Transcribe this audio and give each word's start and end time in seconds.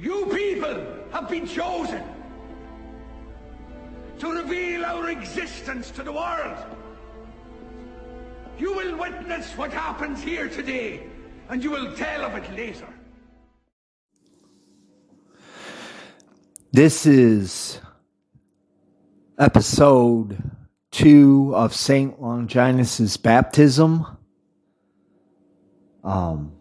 You 0.00 0.26
people 0.26 0.86
have 1.10 1.28
been 1.28 1.46
chosen 1.46 2.02
to 4.20 4.32
reveal 4.32 4.84
our 4.84 5.10
existence 5.10 5.90
to 5.92 6.04
the 6.04 6.12
world. 6.12 6.56
You 8.58 8.74
will 8.74 8.96
witness 8.96 9.56
what 9.56 9.72
happens 9.72 10.22
here 10.22 10.48
today, 10.48 11.02
and 11.48 11.64
you 11.64 11.72
will 11.72 11.94
tell 11.96 12.24
of 12.24 12.36
it 12.36 12.48
later. 12.56 12.86
This 16.70 17.04
is 17.04 17.80
episode 19.36 20.40
two 20.92 21.52
of 21.56 21.74
Saint 21.74 22.22
Longinus's 22.22 23.16
baptism. 23.16 24.06
Um, 26.04 26.57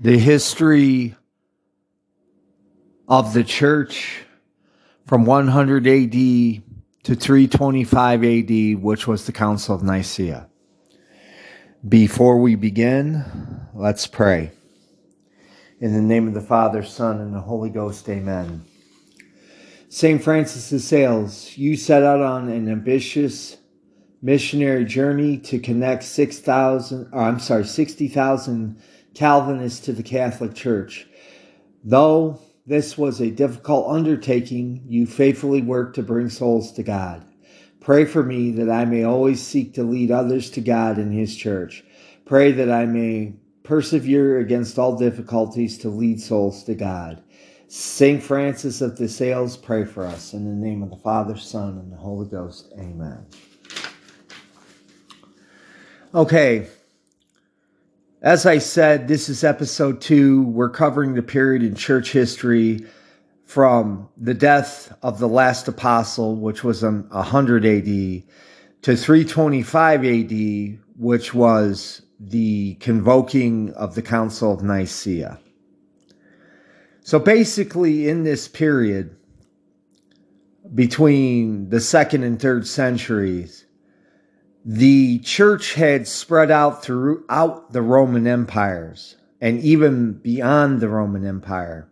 the 0.00 0.18
history 0.18 1.14
of 3.06 3.34
the 3.34 3.44
church 3.44 4.22
from 5.06 5.26
100 5.26 5.86
AD 5.86 6.12
to 7.02 7.14
325 7.14 8.24
AD, 8.24 8.82
which 8.82 9.06
was 9.06 9.26
the 9.26 9.32
Council 9.32 9.74
of 9.74 9.82
Nicaea. 9.82 10.48
Before 11.86 12.38
we 12.40 12.54
begin, 12.54 13.24
let's 13.74 14.06
pray. 14.06 14.52
In 15.80 15.92
the 15.92 16.00
name 16.00 16.26
of 16.26 16.32
the 16.32 16.40
Father, 16.40 16.82
Son, 16.82 17.20
and 17.20 17.34
the 17.34 17.40
Holy 17.40 17.68
Ghost, 17.68 18.08
amen. 18.08 18.64
St. 19.90 20.22
Francis 20.22 20.72
of 20.72 20.80
Sales, 20.80 21.58
you 21.58 21.76
set 21.76 22.02
out 22.04 22.22
on 22.22 22.48
an 22.48 22.70
ambitious 22.70 23.58
missionary 24.22 24.84
journey 24.86 25.36
to 25.38 25.58
connect 25.58 26.04
6,000, 26.04 27.08
uh, 27.12 27.16
I'm 27.16 27.38
sorry, 27.38 27.64
60,000 27.64 28.80
Calvinists 29.14 29.80
to 29.86 29.92
the 29.92 30.02
Catholic 30.02 30.54
Church. 30.54 31.06
Though 31.84 32.40
this 32.66 32.96
was 32.96 33.20
a 33.20 33.30
difficult 33.30 33.88
undertaking, 33.88 34.84
you 34.86 35.06
faithfully 35.06 35.62
worked 35.62 35.96
to 35.96 36.02
bring 36.02 36.28
souls 36.28 36.72
to 36.72 36.82
God. 36.82 37.24
Pray 37.80 38.04
for 38.04 38.22
me 38.22 38.50
that 38.52 38.70
I 38.70 38.84
may 38.84 39.04
always 39.04 39.42
seek 39.42 39.74
to 39.74 39.82
lead 39.82 40.10
others 40.10 40.50
to 40.50 40.60
God 40.60 40.98
in 40.98 41.10
His 41.10 41.34
church. 41.34 41.82
Pray 42.26 42.52
that 42.52 42.70
I 42.70 42.84
may 42.86 43.34
persevere 43.62 44.38
against 44.38 44.78
all 44.78 44.96
difficulties 44.96 45.78
to 45.78 45.88
lead 45.88 46.20
souls 46.20 46.62
to 46.64 46.74
God. 46.74 47.22
St. 47.68 48.22
Francis 48.22 48.80
of 48.80 48.96
the 48.96 49.08
Sales, 49.08 49.56
pray 49.56 49.84
for 49.84 50.04
us. 50.04 50.32
In 50.32 50.44
the 50.44 50.66
name 50.66 50.82
of 50.82 50.90
the 50.90 50.96
Father, 50.96 51.36
Son, 51.36 51.78
and 51.78 51.92
the 51.92 51.96
Holy 51.96 52.26
Ghost, 52.26 52.72
amen. 52.78 53.24
Okay, 56.14 56.66
as 58.22 58.44
I 58.44 58.58
said, 58.58 59.08
this 59.08 59.28
is 59.30 59.44
episode 59.44 60.00
two. 60.00 60.42
We're 60.42 60.70
covering 60.70 61.14
the 61.14 61.22
period 61.22 61.62
in 61.62 61.74
church 61.74 62.12
history 62.12 62.84
from 63.46 64.08
the 64.16 64.34
death 64.34 64.94
of 65.02 65.18
the 65.18 65.28
last 65.28 65.68
apostle, 65.68 66.36
which 66.36 66.62
was 66.62 66.82
in 66.82 67.08
100 67.08 67.64
AD, 67.64 67.84
to 68.82 68.96
325 68.96 70.04
AD, 70.04 70.78
which 70.98 71.32
was 71.32 72.02
the 72.18 72.74
convoking 72.74 73.72
of 73.72 73.94
the 73.94 74.02
Council 74.02 74.52
of 74.52 74.62
Nicaea. 74.62 75.40
So 77.02 77.18
basically, 77.18 78.06
in 78.06 78.24
this 78.24 78.48
period 78.48 79.16
between 80.74 81.70
the 81.70 81.80
second 81.80 82.22
and 82.22 82.40
third 82.40 82.66
centuries, 82.66 83.64
the 84.64 85.18
church 85.20 85.74
had 85.74 86.06
spread 86.06 86.50
out 86.50 86.82
throughout 86.82 87.72
the 87.72 87.82
Roman 87.82 88.26
empires 88.26 89.16
and 89.40 89.60
even 89.60 90.12
beyond 90.12 90.80
the 90.80 90.88
Roman 90.88 91.24
Empire. 91.24 91.88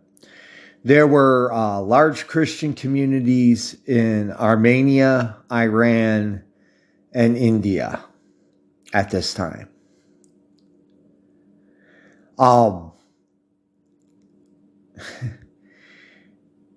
There 0.85 1.07
were 1.07 1.53
uh, 1.53 1.81
large 1.81 2.27
Christian 2.27 2.75
communities 2.75 3.77
in 3.87 4.33
Armenia, 4.33 5.39
Iran, 5.51 6.45
and 7.13 7.37
India 7.37 8.05
at 8.93 9.11
this 9.11 9.35
time. 9.35 9.71
Um, 12.39 12.93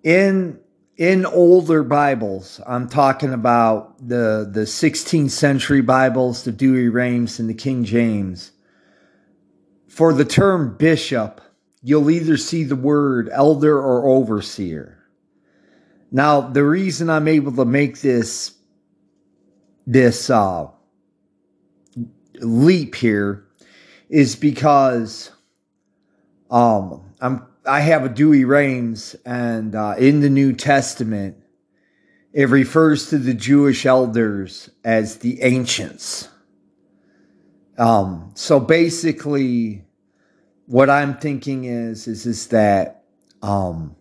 in 0.03 0.61
in 1.01 1.25
older 1.25 1.84
Bibles, 1.84 2.62
I'm 2.67 2.88
talking 2.88 3.34
about 3.34 4.07
the 4.07 4.47
the 4.53 4.66
16th 4.66 5.31
century 5.31 5.81
Bibles, 5.81 6.44
the 6.44 6.51
Douay-Rheims 6.51 7.39
and 7.39 7.50
the 7.50 7.56
King 7.56 7.84
James. 7.84 8.51
For 9.88 10.13
the 10.13 10.25
term 10.25 10.78
bishop, 10.78 11.41
you'll 11.81 12.12
either 12.12 12.38
see 12.38 12.63
the 12.66 12.75
word 12.75 13.29
elder 13.31 13.79
or 13.79 14.09
overseer. 14.09 15.03
Now, 16.12 16.39
the 16.39 16.63
reason 16.63 17.09
I'm 17.09 17.28
able 17.28 17.53
to 17.53 17.66
make 17.66 18.01
this 18.01 18.53
this 19.88 20.29
uh, 20.29 20.68
leap 22.35 22.94
here 22.94 23.47
is 24.07 24.35
because 24.35 25.31
um, 26.51 27.01
I'm 27.19 27.47
I 27.66 27.82
have 27.82 28.04
a 28.04 28.10
Douay-Rheims, 28.10 29.16
and 29.26 29.76
uh, 29.76 29.96
in 29.98 30.22
the 30.22 30.30
New 30.30 30.54
Testament, 30.54 31.38
it 32.34 32.50
refers 32.50 33.10
to 33.10 33.18
the 33.18 33.34
Jewish 33.34 33.86
elders 33.86 34.70
as 34.84 35.18
the 35.18 35.42
ancients. 35.44 36.28
Um, 37.78 38.32
so 38.36 38.60
basically, 38.60 39.84
what 40.66 40.90
I'm 40.90 41.18
thinking 41.18 41.66
is 41.66 42.08
is 42.08 42.26
is 42.26 42.48
that 42.48 43.04
um, 43.42 43.96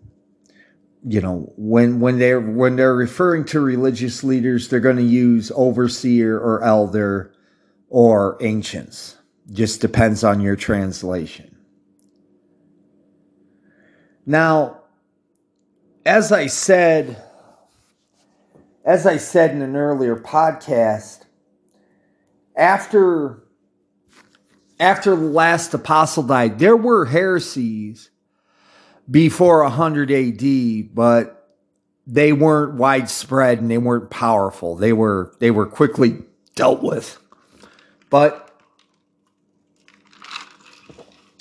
you 1.04 1.20
know 1.20 1.52
when 1.56 2.00
when 2.00 2.18
they're 2.18 2.40
when 2.40 2.76
they're 2.76 2.94
referring 2.94 3.44
to 3.46 3.60
religious 3.60 4.22
leaders, 4.24 4.68
they're 4.68 4.80
going 4.80 4.96
to 4.96 5.02
use 5.02 5.52
overseer 5.54 6.38
or 6.38 6.62
elder 6.62 7.32
or 7.88 8.38
ancients. 8.40 9.16
Just 9.50 9.80
depends 9.80 10.22
on 10.22 10.40
your 10.40 10.56
translation. 10.56 11.49
Now, 14.26 14.80
as 16.04 16.32
I 16.32 16.46
said, 16.46 17.22
as 18.84 19.06
I 19.06 19.16
said 19.16 19.52
in 19.52 19.62
an 19.62 19.76
earlier 19.76 20.16
podcast, 20.16 21.24
after 22.56 23.42
after 24.78 25.14
the 25.14 25.22
last 25.22 25.74
apostle 25.74 26.22
died, 26.22 26.58
there 26.58 26.76
were 26.76 27.04
heresies 27.04 28.10
before 29.10 29.62
100 29.62 30.10
AD, 30.10 30.94
but 30.94 31.56
they 32.06 32.32
weren't 32.32 32.74
widespread 32.74 33.60
and 33.60 33.70
they 33.70 33.78
weren't 33.78 34.10
powerful. 34.10 34.76
They 34.76 34.92
were 34.92 35.34
they 35.38 35.50
were 35.50 35.66
quickly 35.66 36.18
dealt 36.54 36.82
with. 36.82 37.18
But 38.08 38.50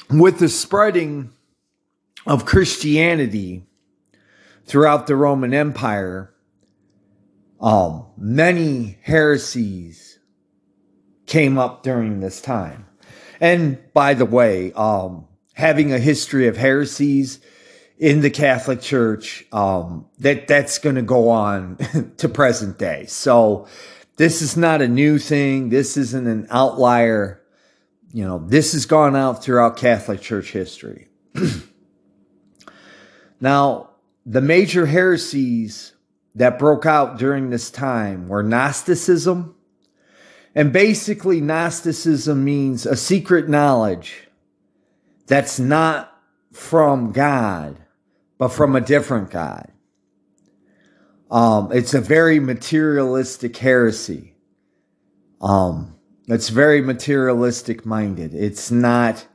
with 0.09 0.39
the 0.39 0.49
spreading 0.49 1.31
of 2.29 2.45
Christianity 2.45 3.65
throughout 4.67 5.07
the 5.07 5.15
Roman 5.15 5.51
Empire, 5.51 6.31
um, 7.59 8.05
many 8.17 8.99
heresies 9.01 10.19
came 11.25 11.57
up 11.57 11.81
during 11.81 12.19
this 12.19 12.39
time. 12.39 12.85
And 13.41 13.79
by 13.93 14.13
the 14.13 14.27
way, 14.27 14.71
um, 14.73 15.27
having 15.53 15.91
a 15.91 15.97
history 15.97 16.47
of 16.47 16.55
heresies 16.55 17.39
in 17.97 18.21
the 18.21 18.29
Catholic 18.29 18.79
Church, 18.79 19.43
um, 19.51 20.05
that 20.19 20.47
that's 20.47 20.77
going 20.77 20.97
to 20.97 21.01
go 21.01 21.29
on 21.29 21.77
to 22.17 22.29
present 22.29 22.77
day. 22.77 23.07
So 23.07 23.67
this 24.17 24.43
is 24.43 24.55
not 24.55 24.83
a 24.83 24.87
new 24.87 25.17
thing. 25.17 25.69
This 25.69 25.97
isn't 25.97 26.27
an 26.27 26.45
outlier. 26.51 27.41
You 28.13 28.25
know, 28.25 28.37
this 28.37 28.73
has 28.73 28.85
gone 28.85 29.15
out 29.15 29.43
throughout 29.43 29.77
Catholic 29.77 30.21
Church 30.21 30.51
history. 30.51 31.07
Now, 33.41 33.91
the 34.25 34.41
major 34.41 34.85
heresies 34.85 35.93
that 36.35 36.59
broke 36.59 36.85
out 36.85 37.17
during 37.17 37.49
this 37.49 37.71
time 37.71 38.27
were 38.27 38.43
Gnosticism. 38.43 39.55
And 40.55 40.73
basically, 40.73 41.41
Gnosticism 41.41 42.43
means 42.43 42.85
a 42.85 42.95
secret 42.95 43.49
knowledge 43.49 44.27
that's 45.27 45.59
not 45.59 46.15
from 46.51 47.11
God, 47.11 47.77
but 48.37 48.49
from 48.49 48.75
a 48.75 48.81
different 48.81 49.31
God. 49.31 49.71
Um, 51.31 51.71
it's 51.71 51.93
a 51.93 52.01
very 52.01 52.39
materialistic 52.39 53.55
heresy. 53.57 54.35
Um, 55.41 55.95
it's 56.27 56.49
very 56.49 56.81
materialistic 56.81 57.85
minded. 57.85 58.33
It's 58.33 58.71
not 58.71 59.25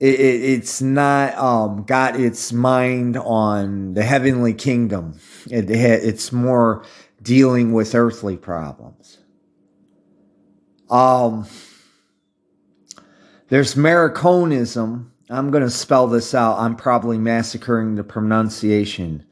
it, 0.00 0.18
it, 0.18 0.42
it's 0.44 0.80
not 0.80 1.36
um, 1.36 1.84
got 1.84 2.18
its 2.18 2.52
mind 2.52 3.16
on 3.18 3.94
the 3.94 4.02
heavenly 4.02 4.54
kingdom. 4.54 5.18
It, 5.50 5.70
it's 5.70 6.32
more 6.32 6.84
dealing 7.22 7.72
with 7.72 7.94
earthly 7.94 8.36
problems. 8.36 9.18
Um, 10.90 11.46
there's 13.48 13.76
Mariconism, 13.76 15.12
I'm 15.28 15.50
going 15.52 15.62
to 15.62 15.70
spell 15.70 16.08
this 16.08 16.34
out. 16.34 16.58
I'm 16.58 16.74
probably 16.74 17.16
massacring 17.16 17.94
the 17.94 18.02
pronunciation. 18.02 19.24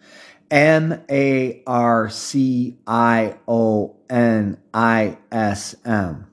M 0.50 1.03
A 1.11 1.62
R 1.67 2.09
C 2.09 2.79
I 2.87 3.37
O 3.49 3.97
N 4.09 4.59
I 4.73 5.19
S 5.32 5.75
M. 5.85 6.26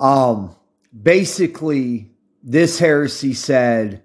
Um, 0.00 0.56
basically, 1.00 2.09
this 2.42 2.78
heresy 2.78 3.34
said 3.34 4.02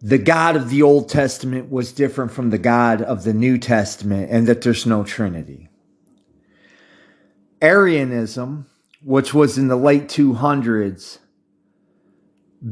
the 0.00 0.18
God 0.18 0.56
of 0.56 0.70
the 0.70 0.82
Old 0.82 1.08
Testament 1.08 1.70
was 1.70 1.92
different 1.92 2.32
from 2.32 2.50
the 2.50 2.58
God 2.58 3.02
of 3.02 3.24
the 3.24 3.34
New 3.34 3.58
Testament 3.58 4.30
and 4.30 4.46
that 4.46 4.62
there's 4.62 4.86
no 4.86 5.04
Trinity. 5.04 5.68
Arianism, 7.60 8.66
which 9.02 9.34
was 9.34 9.58
in 9.58 9.68
the 9.68 9.76
late 9.76 10.08
200s, 10.08 11.18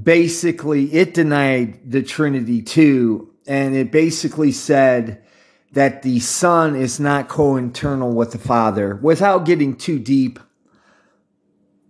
basically 0.03 0.93
it 0.93 1.14
denied 1.14 1.91
the 1.91 2.02
Trinity 2.02 2.62
too, 2.62 3.32
and 3.47 3.75
it 3.75 3.91
basically 3.91 4.52
said 4.52 5.23
that 5.73 6.02
the 6.02 6.20
Son 6.20 6.76
is 6.76 7.00
not 7.00 7.29
co-eternal 7.29 8.12
with 8.12 8.32
the 8.32 8.38
Father. 8.38 8.97
Without 8.97 9.44
getting 9.44 9.76
too 9.76 9.99
deep 9.99 10.38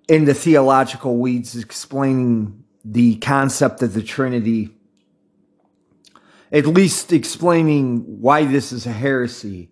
in 0.08 0.24
the 0.24 0.34
theological 0.34 1.16
weeds, 1.16 1.56
explaining 1.56 2.64
the 2.84 3.16
concept 3.16 3.82
of 3.82 3.94
the 3.94 4.02
Trinity, 4.02 4.70
at 6.52 6.66
least 6.66 7.12
explaining 7.12 8.20
why 8.20 8.44
this 8.44 8.72
is 8.72 8.86
a 8.86 8.92
heresy. 8.92 9.70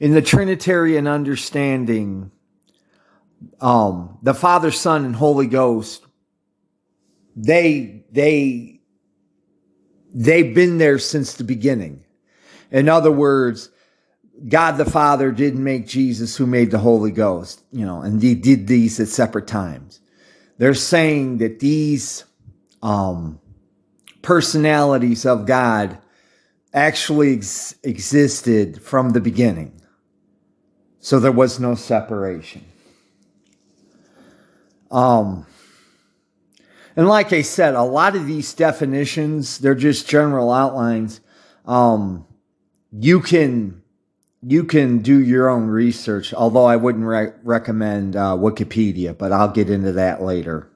In 0.00 0.12
the 0.12 0.22
Trinitarian 0.22 1.06
understanding, 1.06 2.32
um, 3.60 4.18
the 4.22 4.34
Father, 4.34 4.70
Son, 4.70 5.04
and 5.04 5.14
Holy 5.14 5.46
Ghost, 5.46 6.04
they 7.36 8.04
they 8.10 8.80
they've 10.12 10.54
been 10.54 10.78
there 10.78 10.98
since 10.98 11.34
the 11.34 11.44
beginning. 11.44 12.04
In 12.70 12.88
other 12.88 13.12
words, 13.12 13.70
God 14.46 14.72
the 14.72 14.84
Father 14.84 15.32
didn't 15.32 15.64
make 15.64 15.86
Jesus 15.86 16.36
who 16.36 16.46
made 16.46 16.70
the 16.70 16.78
Holy 16.78 17.10
Ghost, 17.10 17.62
you 17.72 17.84
know, 17.84 18.02
and 18.02 18.22
he 18.22 18.34
did 18.34 18.66
these 18.68 19.00
at 19.00 19.08
separate 19.08 19.48
times. 19.48 20.00
They're 20.58 20.74
saying 20.74 21.38
that 21.38 21.60
these 21.60 22.24
um, 22.82 23.40
personalities 24.22 25.26
of 25.26 25.46
God 25.46 25.98
actually 26.72 27.36
ex- 27.36 27.74
existed 27.82 28.80
from 28.82 29.10
the 29.10 29.20
beginning. 29.20 29.80
So 31.00 31.18
there 31.18 31.32
was 31.32 31.58
no 31.58 31.74
separation. 31.74 32.64
Um, 34.90 35.46
and 36.96 37.08
like 37.08 37.32
I 37.32 37.42
said, 37.42 37.74
a 37.74 37.82
lot 37.82 38.16
of 38.16 38.26
these 38.26 38.54
definitions, 38.54 39.58
they're 39.58 39.74
just 39.74 40.08
general 40.08 40.52
outlines. 40.52 41.20
Um, 41.64 42.26
you 42.92 43.20
can 43.20 43.82
you 44.50 44.64
can 44.64 44.98
do 44.98 45.20
your 45.20 45.50
own 45.50 45.66
research, 45.66 46.32
although 46.32 46.64
I 46.64 46.76
wouldn't 46.76 47.04
re- 47.04 47.32
recommend 47.42 48.16
uh, 48.16 48.34
Wikipedia, 48.34 49.16
but 49.16 49.30
I'll 49.30 49.50
get 49.50 49.68
into 49.68 49.92
that 49.92 50.22
later. 50.22 50.70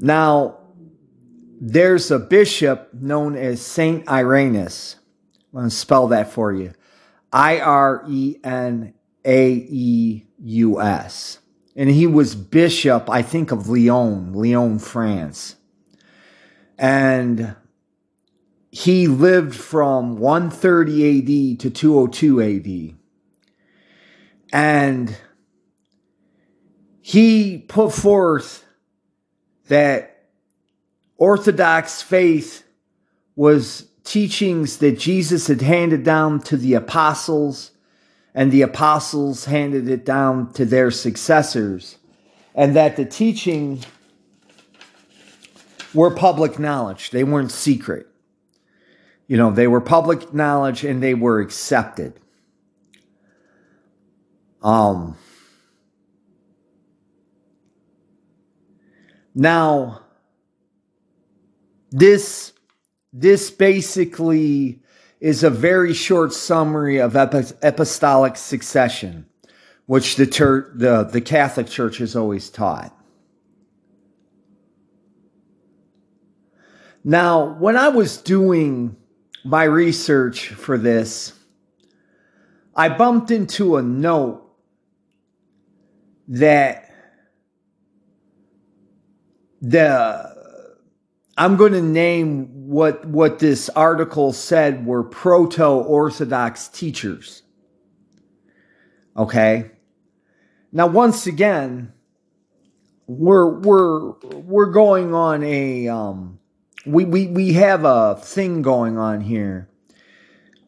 Now, 0.00 0.58
there's 1.60 2.12
a 2.12 2.20
bishop 2.20 2.94
known 2.94 3.34
as 3.34 3.60
Saint 3.60 4.08
Irenaeus. 4.08 4.96
I'm 5.52 5.60
going 5.60 5.70
to 5.70 5.74
spell 5.74 6.08
that 6.08 6.30
for 6.30 6.52
you 6.52 6.72
I 7.32 7.58
R 7.58 8.04
E 8.08 8.36
N 8.44 8.94
A 9.24 9.50
E 9.50 10.24
U 10.44 10.80
S. 10.80 11.40
And 11.74 11.90
he 11.90 12.06
was 12.06 12.36
bishop, 12.36 13.10
I 13.10 13.22
think, 13.22 13.50
of 13.50 13.68
Lyon, 13.68 14.32
Lyon, 14.32 14.78
France. 14.78 15.56
And 16.78 17.56
he 18.70 19.08
lived 19.08 19.56
from 19.56 20.18
130 20.18 21.54
AD 21.54 21.60
to 21.60 21.70
202 21.70 22.40
AD. 22.40 22.96
And 24.52 25.16
he 27.00 27.58
put 27.58 27.92
forth 27.92 28.64
that 29.66 30.28
Orthodox 31.16 32.00
faith 32.00 32.64
was 33.34 33.88
teachings 34.04 34.78
that 34.78 34.98
Jesus 34.98 35.48
had 35.48 35.60
handed 35.60 36.04
down 36.04 36.40
to 36.40 36.56
the 36.56 36.74
apostles, 36.74 37.72
and 38.34 38.50
the 38.50 38.62
apostles 38.62 39.46
handed 39.46 39.88
it 39.88 40.04
down 40.04 40.52
to 40.52 40.64
their 40.64 40.90
successors, 40.90 41.98
and 42.54 42.74
that 42.76 42.96
the 42.96 43.04
teaching 43.04 43.80
were 45.94 46.10
public 46.10 46.58
knowledge. 46.58 47.10
They 47.10 47.24
weren't 47.24 47.52
secret. 47.52 48.06
You 49.26 49.36
know, 49.36 49.50
they 49.50 49.66
were 49.66 49.80
public 49.80 50.32
knowledge 50.32 50.84
and 50.84 51.02
they 51.02 51.14
were 51.14 51.40
accepted. 51.40 52.18
Um, 54.62 55.16
now, 59.34 60.00
this 61.90 62.52
this 63.12 63.50
basically 63.50 64.80
is 65.20 65.42
a 65.42 65.50
very 65.50 65.94
short 65.94 66.32
summary 66.32 66.98
of 66.98 67.16
apostolic 67.16 68.36
succession, 68.36 69.26
which 69.86 70.16
the, 70.16 70.26
ter- 70.26 70.70
the, 70.74 71.04
the 71.04 71.20
Catholic 71.20 71.66
Church 71.66 71.98
has 71.98 72.14
always 72.14 72.50
taught. 72.50 72.94
Now, 77.04 77.54
when 77.58 77.76
I 77.76 77.88
was 77.88 78.16
doing 78.18 78.96
my 79.44 79.64
research 79.64 80.48
for 80.48 80.76
this, 80.76 81.32
I 82.74 82.88
bumped 82.88 83.30
into 83.30 83.76
a 83.76 83.82
note 83.82 84.44
that 86.28 86.88
the 89.60 90.36
I'm 91.36 91.56
going 91.56 91.72
to 91.72 91.82
name 91.82 92.68
what 92.68 93.04
what 93.04 93.38
this 93.38 93.68
article 93.70 94.32
said 94.32 94.84
were 94.84 95.04
proto-orthodox 95.04 96.68
teachers. 96.68 97.42
Okay? 99.16 99.70
Now 100.72 100.86
once 100.86 101.26
again, 101.26 101.92
we're 103.06 103.58
we're 103.60 104.10
we're 104.40 104.70
going 104.70 105.14
on 105.14 105.42
a 105.42 105.88
um 105.88 106.37
we 106.88 107.04
we 107.04 107.26
we 107.28 107.52
have 107.54 107.84
a 107.84 108.16
thing 108.16 108.62
going 108.62 108.98
on 108.98 109.20
here. 109.20 109.68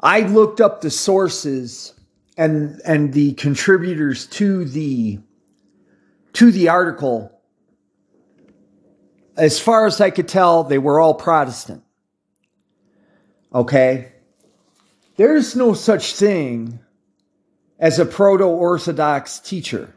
I 0.00 0.20
looked 0.20 0.60
up 0.60 0.80
the 0.80 0.90
sources 0.90 1.94
and 2.36 2.80
and 2.84 3.12
the 3.12 3.34
contributors 3.34 4.26
to 4.26 4.64
the 4.64 5.20
to 6.34 6.52
the 6.52 6.68
article 6.68 7.40
as 9.40 9.58
far 9.58 9.86
as 9.86 10.02
I 10.02 10.10
could 10.10 10.28
tell, 10.28 10.64
they 10.64 10.76
were 10.76 11.00
all 11.00 11.14
Protestant. 11.14 11.82
Okay? 13.54 14.12
There's 15.16 15.56
no 15.56 15.72
such 15.72 16.14
thing 16.14 16.78
as 17.78 17.98
a 17.98 18.04
proto 18.04 18.44
Orthodox 18.44 19.38
teacher. 19.38 19.94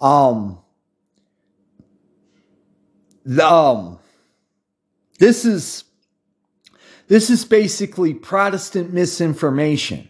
Um, 0.00 0.60
the, 3.24 3.46
um, 3.46 3.98
this 5.22 5.44
is 5.44 5.84
this 7.06 7.30
is 7.30 7.44
basically 7.44 8.12
Protestant 8.12 8.92
misinformation. 8.92 10.08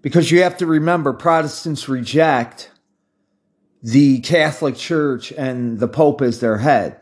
Because 0.00 0.30
you 0.30 0.42
have 0.42 0.56
to 0.58 0.66
remember, 0.66 1.12
Protestants 1.12 1.86
reject 1.86 2.70
the 3.82 4.20
Catholic 4.20 4.76
Church 4.76 5.32
and 5.32 5.78
the 5.78 5.88
Pope 5.88 6.22
as 6.22 6.40
their 6.40 6.56
head. 6.56 6.98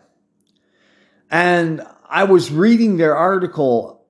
And 1.31 1.83
I 2.09 2.25
was 2.25 2.51
reading 2.51 2.97
their 2.97 3.15
article, 3.15 4.05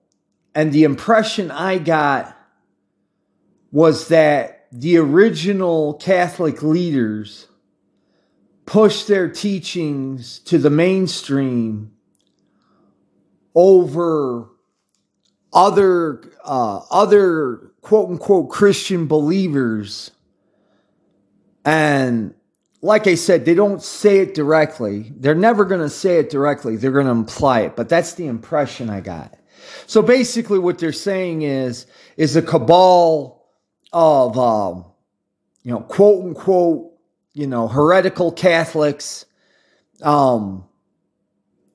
and 0.55 0.73
the 0.73 0.85
impression 0.85 1.51
I 1.51 1.77
got 1.77 2.35
was 3.71 4.09
that 4.09 4.67
the 4.73 4.97
original 4.97 5.93
Catholic 5.93 6.63
leaders 6.63 7.49
pushed 8.65 9.09
their 9.09 9.29
teachings 9.29 10.39
to 10.39 10.57
the 10.57 10.71
mainstream 10.71 11.93
over 13.55 14.49
other 15.53 16.23
uh, 16.45 16.81
other 16.91 17.73
quote 17.81 18.11
unquote 18.11 18.51
Christian 18.51 19.07
believers 19.07 20.11
and 21.65 22.35
like 22.85 23.07
I 23.07 23.15
said, 23.15 23.45
they 23.45 23.55
don't 23.55 23.81
say 23.81 24.19
it 24.19 24.35
directly. 24.35 25.13
They're 25.17 25.37
never 25.37 25.65
going 25.65 25.81
to 25.81 25.89
say 25.89 26.19
it 26.19 26.31
directly. 26.31 26.75
They're 26.77 26.91
going 26.91 27.07
to 27.07 27.13
imply 27.13 27.61
it, 27.61 27.77
but 27.77 27.89
that's 27.89 28.15
the 28.15 28.27
impression 28.27 28.91
I 28.91 29.01
got. 29.01 29.39
So 29.87 30.03
basically, 30.03 30.59
what 30.59 30.79
they're 30.79 30.93
saying 30.93 31.43
is 31.43 31.87
is 32.17 32.35
a 32.35 32.43
cabal 32.43 33.47
of 33.93 34.37
um, 34.37 34.85
you 35.63 35.71
know, 35.73 35.81
quote 35.81 36.25
unquote, 36.25 36.93
you 37.35 37.47
know, 37.47 37.69
heretical 37.69 38.33
Catholics, 38.33 39.25
um, 40.03 40.65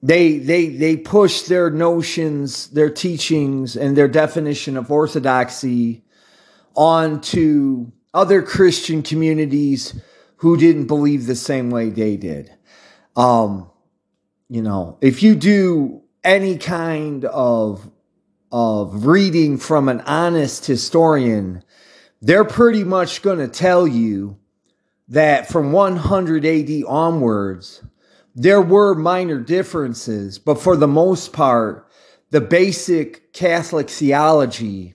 they 0.04 0.38
they 0.38 0.68
they 0.68 0.98
push 0.98 1.44
their 1.44 1.70
notions, 1.70 2.68
their 2.68 2.90
teachings, 2.90 3.76
and 3.76 3.98
their 3.98 4.08
definition 4.08 4.78
of 4.78 4.92
orthodoxy 4.92 6.04
onto 6.76 7.92
other 8.14 8.42
Christian 8.42 9.02
communities 9.02 10.00
who 10.38 10.58
didn't 10.58 10.86
believe 10.86 11.26
the 11.26 11.36
same 11.36 11.70
way 11.70 11.90
they 11.90 12.16
did. 12.18 12.52
Um, 13.16 13.70
you 14.50 14.62
know, 14.62 14.98
if 15.02 15.24
you 15.24 15.36
do 15.36 16.04
any 16.24 16.58
kind 16.58 17.26
of 17.26 17.90
of 18.52 19.06
reading 19.06 19.58
from 19.58 19.90
an 19.90 20.02
honest 20.02 20.66
historian, 20.66 21.64
they're 22.22 22.46
pretty 22.46 22.84
much 22.84 23.22
going 23.22 23.40
to 23.40 23.48
tell 23.48 23.88
you 23.88 24.38
that 25.10 25.50
from 25.50 25.72
100 25.72 26.46
AD 26.46 26.84
onwards, 26.88 27.84
there 28.40 28.62
were 28.62 28.94
minor 28.94 29.40
differences, 29.40 30.38
but 30.38 30.62
for 30.62 30.78
the 30.78 30.88
most 30.88 31.34
part, 31.34 31.90
the 32.30 32.40
basic 32.40 33.34
Catholic 33.34 33.90
theology 33.90 34.94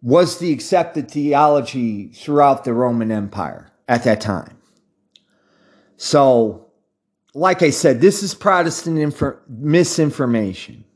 was 0.00 0.38
the 0.38 0.50
accepted 0.50 1.10
theology 1.10 2.08
throughout 2.08 2.64
the 2.64 2.72
Roman 2.72 3.12
Empire 3.12 3.70
at 3.86 4.04
that 4.04 4.22
time. 4.22 4.56
So, 5.98 6.68
like 7.34 7.60
I 7.62 7.68
said, 7.68 8.00
this 8.00 8.22
is 8.22 8.34
Protestant 8.34 8.96
infor- 8.96 9.40
misinformation. 9.46 10.86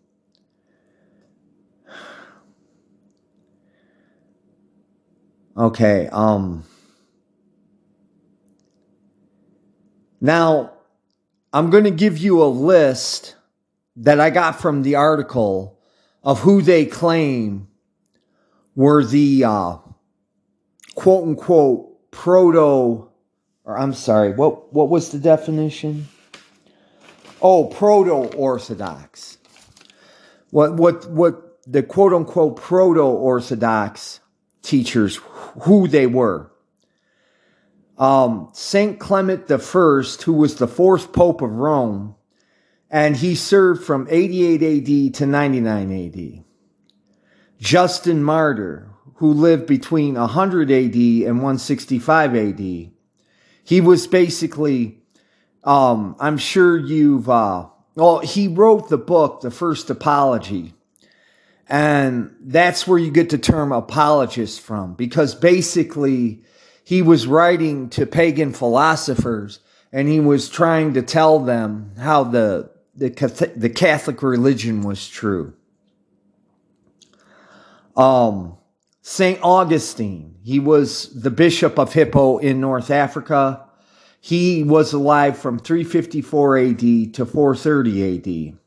Okay, 5.55 6.09
um 6.13 6.65
now 10.21 10.73
I'm 11.53 11.71
going 11.71 11.85
to 11.85 11.91
give 11.91 12.19
you 12.19 12.43
a 12.43 12.47
list 12.47 13.35
that 13.97 14.21
I 14.21 14.31
got 14.31 14.61
from 14.61 14.83
the 14.83 14.97
article 14.97 15.79
of 16.23 16.41
who 16.41 16.61
they 16.61 16.85
claim 16.85 17.69
were 18.75 19.03
the 19.03 19.45
uh, 19.45 19.77
quote 20.95 21.27
unquote 21.27 22.11
proto, 22.11 23.11
or 23.65 23.79
I'm 23.79 23.95
sorry, 23.95 24.33
what, 24.33 24.73
what 24.75 24.91
was 24.91 25.11
the 25.11 25.19
definition? 25.19 26.09
Oh, 27.41 27.65
proto 27.65 28.37
Orthodox. 28.37 29.39
What, 30.51 30.75
what, 30.75 31.09
what 31.11 31.63
the 31.67 31.83
quote 31.83 32.13
unquote 32.13 32.57
proto 32.57 33.01
Orthodox 33.01 34.21
teachers, 34.63 35.19
who 35.63 35.89
they 35.89 36.07
were 36.07 36.51
um, 37.99 38.49
Saint 38.53 39.01
Clement 39.01 39.51
I, 39.51 39.57
who 40.25 40.33
was 40.33 40.57
the 40.57 40.69
fourth 40.69 41.13
Pope 41.13 41.43
of 41.43 41.51
Rome, 41.51 42.15
and 42.91 43.17
he 43.17 43.35
served 43.35 43.85
from 43.85 44.07
88 44.09 44.63
AD 44.63 45.15
to 45.15 45.27
99 45.27 46.07
AD. 46.07 46.45
Justin 47.61 48.23
Martyr, 48.23 48.89
who 49.17 49.33
lived 49.33 49.67
between 49.67 50.15
100 50.15 50.71
AD 50.71 50.95
and 50.95 51.43
165 51.43 52.37
AD. 52.37 52.91
He 53.65 53.81
was 53.81 54.07
basically, 54.07 55.01
um, 55.65 56.15
I'm 56.21 56.39
sure 56.39 56.79
you've, 56.79 57.29
uh, 57.29 57.67
well, 57.97 58.21
he 58.21 58.47
wrote 58.47 58.89
the 58.89 58.97
book, 58.97 59.41
The 59.41 59.51
First 59.51 59.91
Apology. 59.91 60.73
And 61.69 62.35
that's 62.41 62.87
where 62.87 62.99
you 62.99 63.11
get 63.11 63.29
the 63.29 63.39
term 63.39 63.73
apologist 63.73 64.61
from, 64.61 64.95
because 64.95 65.35
basically, 65.35 66.45
he 66.89 67.03
was 67.03 67.27
writing 67.27 67.91
to 67.91 68.07
pagan 68.07 68.51
philosophers 68.51 69.61
and 69.93 70.09
he 70.09 70.21
was 70.21 70.49
trying 70.49 70.95
to 70.95 71.03
tell 71.03 71.39
them 71.39 71.93
how 71.99 72.25
the, 72.25 72.71
the, 72.95 73.11
the 73.55 73.69
Catholic 73.69 74.23
religion 74.23 74.81
was 74.81 75.07
true. 75.07 75.53
Um, 77.95 78.57
St. 79.03 79.39
Augustine, 79.43 80.37
he 80.43 80.59
was 80.59 81.13
the 81.13 81.31
bishop 81.31 81.79
of 81.79 81.93
Hippo 81.93 82.39
in 82.39 82.59
North 82.59 82.91
Africa. 82.91 83.67
He 84.19 84.65
was 84.65 84.95
alive 84.95 85.37
from 85.37 85.59
354 85.59 86.57
AD 86.57 86.79
to 86.79 87.27
430 87.27 88.55
AD. 88.55 88.59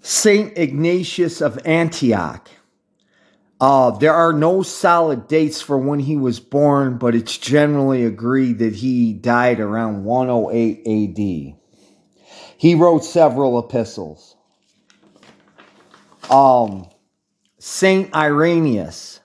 St. 0.00 0.58
Ignatius 0.58 1.40
of 1.40 1.64
Antioch, 1.64 2.50
uh, 3.64 3.92
there 3.92 4.12
are 4.12 4.34
no 4.34 4.62
solid 4.62 5.26
dates 5.26 5.62
for 5.62 5.78
when 5.78 5.98
he 5.98 6.18
was 6.18 6.38
born, 6.38 6.98
but 6.98 7.14
it's 7.14 7.38
generally 7.38 8.04
agreed 8.04 8.58
that 8.58 8.74
he 8.74 9.14
died 9.14 9.58
around 9.58 10.04
108 10.04 10.80
AD. 10.86 11.56
He 12.58 12.74
wrote 12.74 13.06
several 13.06 13.58
epistles. 13.58 14.36
Um, 16.28 16.90
Saint 17.58 18.14
Irenaeus. 18.14 19.20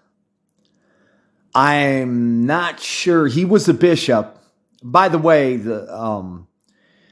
I'm 1.54 2.46
not 2.46 2.80
sure. 2.80 3.28
He 3.28 3.44
was 3.44 3.68
a 3.68 3.74
bishop. 3.74 4.38
By 4.82 5.10
the 5.10 5.18
way, 5.18 5.58
the 5.58 5.94
um, 5.94 6.48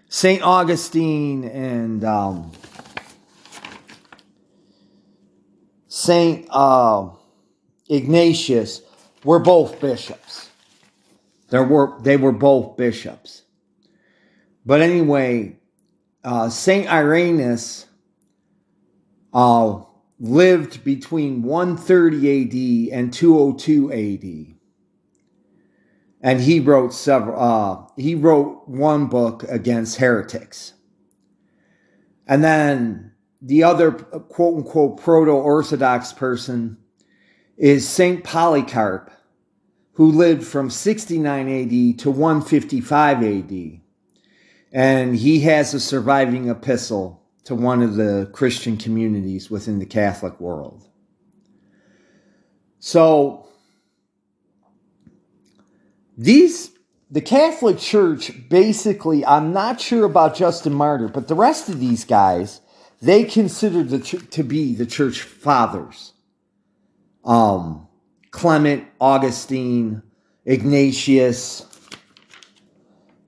Saint 0.07 0.43
Augustine 0.43 1.43
and 1.43 2.05
um, 2.05 2.53
Saint 5.89 6.47
uh, 6.51 7.09
Ignatius 7.89 8.81
were 9.23 9.39
both 9.39 9.79
bishops. 9.79 10.49
There 11.49 11.63
were 11.63 11.97
they 12.01 12.17
were 12.17 12.31
both 12.31 12.77
bishops. 12.77 13.43
But 14.65 14.81
anyway, 14.81 15.57
uh, 16.23 16.49
Saint 16.49 16.91
Irenaeus 16.91 17.85
uh, 19.33 19.81
lived 20.19 20.83
between 20.83 21.41
130 21.43 22.91
AD 22.91 22.97
and 22.97 23.13
202 23.13 23.93
AD, 23.93 24.55
and 26.21 26.41
he 26.41 26.59
wrote 26.59 26.93
several. 26.93 27.41
Uh, 27.41 27.87
he 27.95 28.15
wrote 28.15 28.67
one 28.67 29.07
book 29.07 29.43
against 29.43 29.97
heretics, 29.97 30.73
and 32.27 32.43
then 32.43 33.13
the 33.41 33.63
other 33.63 33.93
quote 33.93 34.57
unquote 34.57 34.99
proto 34.99 35.31
Orthodox 35.31 36.11
person 36.11 36.77
is 37.57 37.87
Saint 37.89 38.23
Polycarp, 38.23 39.11
who 39.93 40.11
lived 40.11 40.45
from 40.45 40.69
69 40.69 41.49
AD 41.49 41.99
to 41.99 42.11
155 42.11 43.23
AD. 43.23 43.79
And 44.71 45.15
he 45.15 45.39
has 45.41 45.73
a 45.73 45.79
surviving 45.79 46.49
epistle 46.49 47.23
to 47.45 47.55
one 47.55 47.81
of 47.81 47.95
the 47.95 48.29
Christian 48.31 48.77
communities 48.77 49.49
within 49.49 49.79
the 49.79 49.85
Catholic 49.85 50.39
world. 50.39 50.87
So, 52.79 53.47
these, 56.17 56.71
the 57.09 57.21
Catholic 57.21 57.79
Church 57.79 58.31
basically, 58.49 59.25
I'm 59.25 59.51
not 59.51 59.81
sure 59.81 60.05
about 60.05 60.35
Justin 60.35 60.73
Martyr, 60.73 61.07
but 61.07 61.27
the 61.27 61.35
rest 61.35 61.69
of 61.69 61.79
these 61.79 62.05
guys, 62.05 62.61
they 63.01 63.23
consider 63.23 63.83
the, 63.83 63.99
to 63.99 64.43
be 64.43 64.75
the 64.75 64.85
church 64.85 65.21
fathers. 65.21 66.13
Um, 67.27 67.87
Clement, 68.31 68.87
Augustine, 68.99 70.01
Ignatius, 70.45 71.65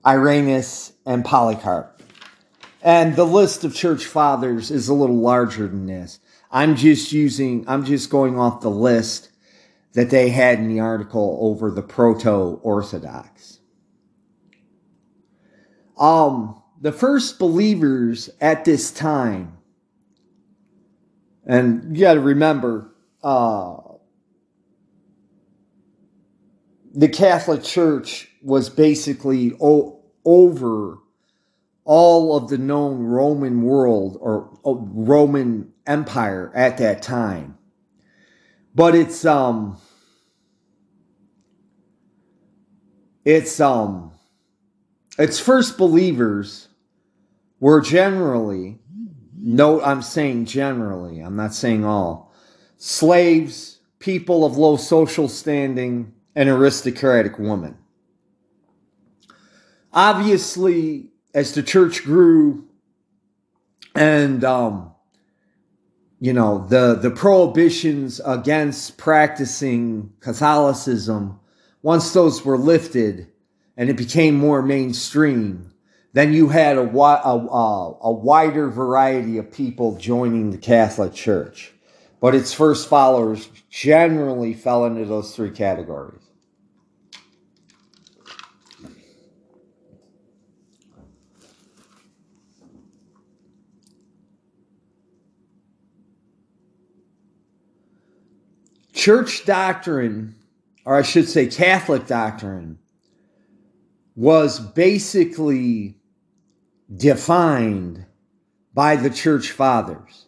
Irenaeus, 0.04 0.92
and 1.06 1.24
Polycarp. 1.24 2.02
And 2.82 3.14
the 3.14 3.24
list 3.24 3.62
of 3.62 3.74
church 3.74 4.06
fathers 4.06 4.72
is 4.72 4.88
a 4.88 4.94
little 4.94 5.18
larger 5.18 5.68
than 5.68 5.86
this. 5.86 6.18
I'm 6.50 6.74
just 6.74 7.12
using, 7.12 7.64
I'm 7.68 7.84
just 7.84 8.10
going 8.10 8.38
off 8.38 8.62
the 8.62 8.70
list 8.70 9.28
that 9.92 10.10
they 10.10 10.30
had 10.30 10.58
in 10.58 10.68
the 10.68 10.80
article 10.80 11.38
over 11.40 11.70
the 11.70 11.82
proto 11.82 12.58
Orthodox. 12.62 13.60
Um, 15.98 16.60
the 16.80 16.92
first 16.92 17.38
believers 17.38 18.30
at 18.40 18.64
this 18.64 18.90
time 18.90 19.58
and 21.50 21.96
you 21.96 22.02
got 22.02 22.14
to 22.14 22.20
remember, 22.20 22.94
uh, 23.24 23.76
the 26.92 27.08
Catholic 27.08 27.62
Church 27.62 28.28
was 28.42 28.68
basically 28.68 29.52
o- 29.60 30.02
over 30.24 30.98
all 31.84 32.36
of 32.36 32.48
the 32.48 32.58
known 32.58 33.00
Roman 33.00 33.62
world 33.62 34.18
or 34.20 34.58
Roman 34.64 35.72
Empire 35.86 36.52
at 36.54 36.78
that 36.78 37.02
time. 37.02 37.56
But 38.74 38.94
it's 38.94 39.24
um 39.24 39.78
it's 43.24 43.60
um 43.60 44.12
its 45.18 45.40
first 45.40 45.76
believers 45.76 46.68
were 47.58 47.80
generally 47.80 48.78
no, 49.42 49.80
I'm 49.80 50.02
saying 50.02 50.44
generally, 50.44 51.20
I'm 51.20 51.34
not 51.34 51.54
saying 51.54 51.84
all. 51.84 52.32
Slaves, 52.76 53.80
people 53.98 54.44
of 54.44 54.58
low 54.58 54.76
social 54.76 55.28
standing, 55.28 56.12
an 56.34 56.48
aristocratic 56.48 57.38
woman. 57.38 57.76
Obviously, 59.92 61.10
as 61.34 61.54
the 61.54 61.62
church 61.62 62.04
grew 62.04 62.68
and 63.94 64.44
um, 64.44 64.92
you 66.20 66.32
know 66.32 66.66
the 66.68 66.94
the 66.94 67.10
prohibitions 67.10 68.20
against 68.24 68.98
practicing 68.98 70.12
Catholicism 70.20 71.40
once 71.82 72.12
those 72.12 72.44
were 72.44 72.58
lifted 72.58 73.26
and 73.76 73.88
it 73.88 73.96
became 73.96 74.34
more 74.34 74.62
mainstream 74.62 75.72
then 76.12 76.32
you 76.32 76.48
had 76.48 76.76
a, 76.76 76.80
a, 76.80 77.36
a, 77.36 77.98
a 78.02 78.12
wider 78.12 78.68
variety 78.68 79.38
of 79.38 79.52
people 79.52 79.96
joining 79.96 80.50
the 80.50 80.58
Catholic 80.58 81.14
Church 81.14 81.72
but 82.20 82.34
its 82.34 82.52
first 82.52 82.88
followers 82.88 83.48
generally 83.70 84.54
fell 84.54 84.84
into 84.84 85.04
those 85.04 85.34
three 85.34 85.50
categories 85.50 86.30
church 99.00 99.46
doctrine, 99.46 100.34
or 100.84 100.94
I 100.94 101.00
should 101.00 101.26
say 101.26 101.46
Catholic 101.46 102.06
doctrine, 102.06 102.78
was 104.14 104.60
basically 104.60 105.96
defined 106.94 108.04
by 108.74 108.96
the 108.96 109.08
church 109.08 109.52
fathers. 109.52 110.26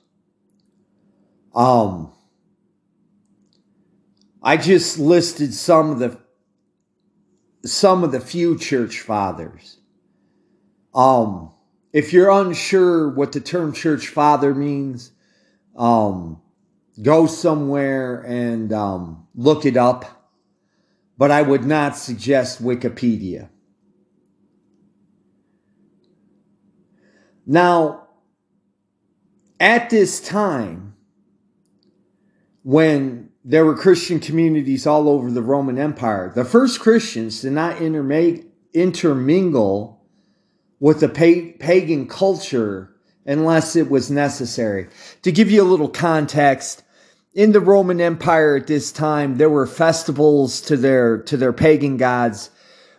Um, 1.55 2.13
I 4.43 4.57
just 4.57 4.99
listed 4.99 5.55
some 5.55 5.91
of 5.91 5.99
the 5.99 6.19
some 7.65 8.03
of 8.03 8.11
the 8.11 8.21
few 8.21 8.59
church 8.59 9.01
fathers. 9.01 9.79
Um, 10.95 11.53
if 11.93 12.13
you're 12.13 12.31
unsure 12.31 13.09
what 13.09 13.33
the 13.33 13.41
term 13.41 13.73
church 13.73 14.09
father 14.09 14.55
means, 14.55 15.13
um, 15.77 16.43
go 17.01 17.27
somewhere 17.27 18.23
and 18.23 18.73
um, 18.73 19.29
look 19.35 19.65
it 19.65 19.77
up, 19.77 20.29
but 21.17 21.31
I 21.31 21.43
would 21.43 21.65
not 21.65 21.97
suggest 21.97 22.63
Wikipedia. 22.63 23.49
Now, 27.47 28.09
at 29.61 29.91
this 29.91 30.21
time, 30.21 30.92
when 32.63 33.31
there 33.45 33.65
were 33.65 33.77
Christian 33.77 34.21
communities 34.21 34.87
all 34.87 35.09
over 35.09 35.31
the 35.31 35.43
Roman 35.43 35.79
Empire, 35.79 36.33
the 36.35 36.45
first 36.45 36.81
Christians 36.81 37.43
did 37.43 37.53
not 37.53 37.81
intermingle 37.81 40.01
with 40.79 41.01
the 41.01 41.09
pagan 41.09 42.07
culture 42.07 42.95
unless 43.27 43.77
it 43.77 43.91
was 43.91 44.11
necessary. 44.11 44.89
To 45.23 45.33
give 45.33 45.51
you 45.51 45.63
a 45.63 45.65
little 45.65 45.89
context, 45.89 46.83
in 47.35 47.53
the 47.53 47.61
Roman 47.61 48.01
Empire 48.01 48.57
at 48.57 48.67
this 48.67 48.93
time, 48.93 49.39
there 49.39 49.49
were 49.49 49.67
festivals 49.67 50.61
to 50.63 50.77
their 50.77 51.19
to 51.23 51.37
their 51.37 51.53
pagan 51.53 51.97
gods. 51.97 52.51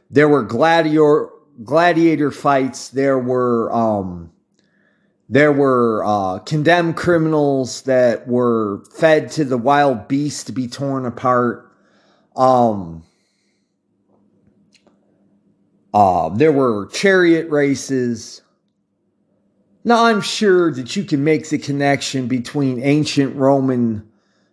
There 0.10 0.27
were 0.27 0.43
gladiator 0.43 1.29
gladiator 1.63 2.32
fights. 2.32 2.89
There 2.89 3.20
were 3.20 3.72
um, 3.72 4.33
there 5.34 5.52
were 5.52 6.04
uh, 6.06 6.38
condemned 6.38 6.96
criminals 6.96 7.82
that 7.84 8.28
were 8.28 8.84
fed 8.96 9.32
to 9.32 9.44
the 9.44 9.58
wild 9.58 10.08
beasts 10.08 10.44
to 10.44 10.52
be 10.52 10.68
torn 10.68 11.08
apart. 11.08 11.72
Um, 12.36 13.04
uh, 15.92 16.30
there 16.30 16.52
were 16.52 16.86
chariot 16.94 17.50
races. 17.50 18.44
Now, 19.84 20.06
I'm 20.06 20.22
sure 20.22 20.72
that 20.72 20.96
you 20.96 21.04
can 21.04 21.24
make 21.24 21.50
the 21.50 21.58
connection 21.58 22.28
between 22.28 22.84
ancient 22.84 23.36
Roman 23.36 24.08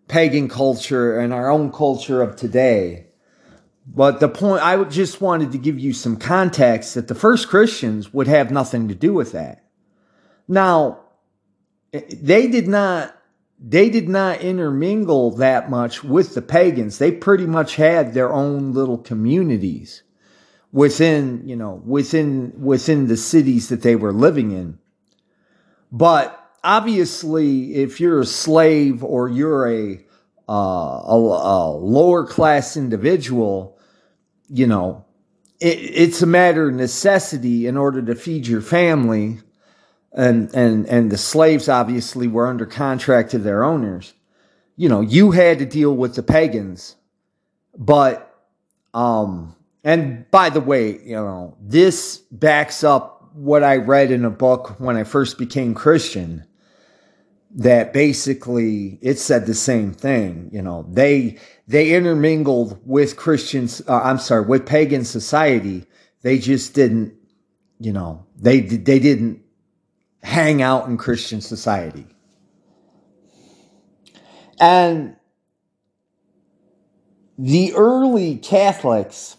pagan 0.08 0.48
culture 0.48 1.20
and 1.20 1.34
our 1.34 1.50
own 1.50 1.70
culture 1.72 2.22
of 2.22 2.36
today. 2.36 3.08
But 3.86 4.20
the 4.20 4.30
point, 4.30 4.64
I 4.64 4.82
just 4.84 5.20
wanted 5.20 5.52
to 5.52 5.58
give 5.58 5.78
you 5.78 5.92
some 5.92 6.16
context 6.16 6.94
that 6.94 7.08
the 7.08 7.14
first 7.14 7.48
Christians 7.48 8.14
would 8.14 8.28
have 8.28 8.50
nothing 8.50 8.88
to 8.88 8.94
do 8.94 9.12
with 9.12 9.32
that. 9.32 9.66
Now, 10.50 10.98
they 11.92 12.48
did 12.48 12.66
not 12.66 13.16
they 13.62 13.88
did 13.88 14.08
not 14.08 14.40
intermingle 14.40 15.36
that 15.36 15.70
much 15.70 16.02
with 16.02 16.34
the 16.34 16.42
pagans. 16.42 16.98
They 16.98 17.12
pretty 17.12 17.46
much 17.46 17.76
had 17.76 18.14
their 18.14 18.32
own 18.32 18.72
little 18.72 18.98
communities 18.98 20.02
within, 20.72 21.42
you 21.46 21.54
know, 21.54 21.80
within 21.84 22.52
within 22.56 23.06
the 23.06 23.16
cities 23.16 23.68
that 23.68 23.82
they 23.82 23.94
were 23.94 24.12
living 24.12 24.50
in. 24.50 24.78
But 25.92 26.36
obviously, 26.64 27.76
if 27.76 28.00
you're 28.00 28.20
a 28.20 28.26
slave 28.26 29.04
or 29.04 29.28
you're 29.28 29.70
a, 29.70 30.04
uh, 30.48 30.52
a, 30.52 31.14
a 31.14 31.70
lower 31.78 32.26
class 32.26 32.76
individual, 32.76 33.78
you 34.48 34.66
know, 34.66 35.04
it, 35.60 35.78
it's 35.78 36.22
a 36.22 36.26
matter 36.26 36.68
of 36.68 36.74
necessity 36.74 37.68
in 37.68 37.76
order 37.76 38.02
to 38.02 38.16
feed 38.16 38.48
your 38.48 38.62
family. 38.62 39.38
And, 40.12 40.52
and, 40.54 40.86
and 40.86 41.10
the 41.10 41.18
slaves 41.18 41.68
obviously 41.68 42.26
were 42.26 42.48
under 42.48 42.66
contract 42.66 43.30
to 43.30 43.38
their 43.38 43.62
owners. 43.62 44.12
You 44.76 44.88
know, 44.88 45.00
you 45.00 45.30
had 45.30 45.58
to 45.60 45.66
deal 45.66 45.94
with 45.94 46.14
the 46.14 46.22
pagans, 46.22 46.96
but, 47.76 48.34
um, 48.92 49.54
and 49.84 50.28
by 50.30 50.50
the 50.50 50.60
way, 50.60 51.00
you 51.02 51.14
know, 51.14 51.56
this 51.60 52.18
backs 52.30 52.82
up 52.82 53.30
what 53.34 53.62
I 53.62 53.76
read 53.76 54.10
in 54.10 54.24
a 54.24 54.30
book 54.30 54.76
when 54.78 54.96
I 54.96 55.04
first 55.04 55.38
became 55.38 55.74
Christian 55.74 56.44
that 57.52 57.92
basically 57.92 58.98
it 59.02 59.18
said 59.18 59.46
the 59.46 59.54
same 59.54 59.92
thing. 59.92 60.50
You 60.52 60.62
know, 60.62 60.86
they 60.88 61.38
they 61.66 61.94
intermingled 61.94 62.80
with 62.84 63.16
Christians. 63.16 63.82
Uh, 63.88 64.00
I'm 64.02 64.18
sorry, 64.18 64.46
with 64.46 64.66
pagan 64.66 65.04
society. 65.04 65.86
They 66.22 66.38
just 66.38 66.74
didn't. 66.74 67.14
You 67.78 67.92
know, 67.92 68.26
they 68.36 68.60
they 68.60 68.98
didn't 68.98 69.42
hang 70.22 70.62
out 70.62 70.88
in 70.88 70.96
Christian 70.96 71.40
society. 71.40 72.06
And 74.60 75.16
the 77.38 77.72
early 77.74 78.36
Catholics 78.36 79.36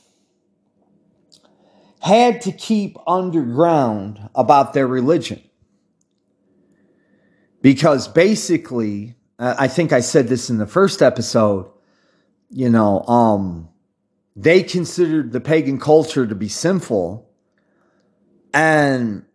had 1.99 2.41
to 2.41 2.51
keep 2.51 2.97
underground 3.05 4.29
about 4.33 4.73
their 4.73 4.87
religion 4.87 5.41
because 7.61 8.07
basically, 8.07 9.15
I 9.37 9.67
think 9.67 9.93
I 9.93 9.99
said 9.99 10.27
this 10.27 10.49
in 10.49 10.57
the 10.57 10.65
first 10.65 11.01
episode, 11.01 11.71
you 12.49 12.69
know, 12.69 13.01
um, 13.03 13.69
they 14.35 14.63
considered 14.63 15.31
the 15.31 15.39
pagan 15.39 15.79
culture 15.79 16.25
to 16.25 16.35
be 16.35 16.47
sinful. 16.47 17.29
And, 18.53 19.25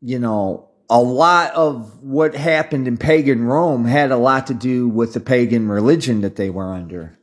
you 0.00 0.18
know, 0.18 0.65
a 0.88 1.00
lot 1.00 1.52
of 1.54 2.02
what 2.02 2.34
happened 2.34 2.86
in 2.86 2.96
pagan 2.96 3.44
Rome 3.44 3.84
had 3.84 4.12
a 4.12 4.16
lot 4.16 4.46
to 4.48 4.54
do 4.54 4.88
with 4.88 5.14
the 5.14 5.20
pagan 5.20 5.68
religion 5.68 6.20
that 6.20 6.36
they 6.36 6.50
were 6.50 6.72
under. 6.72 7.18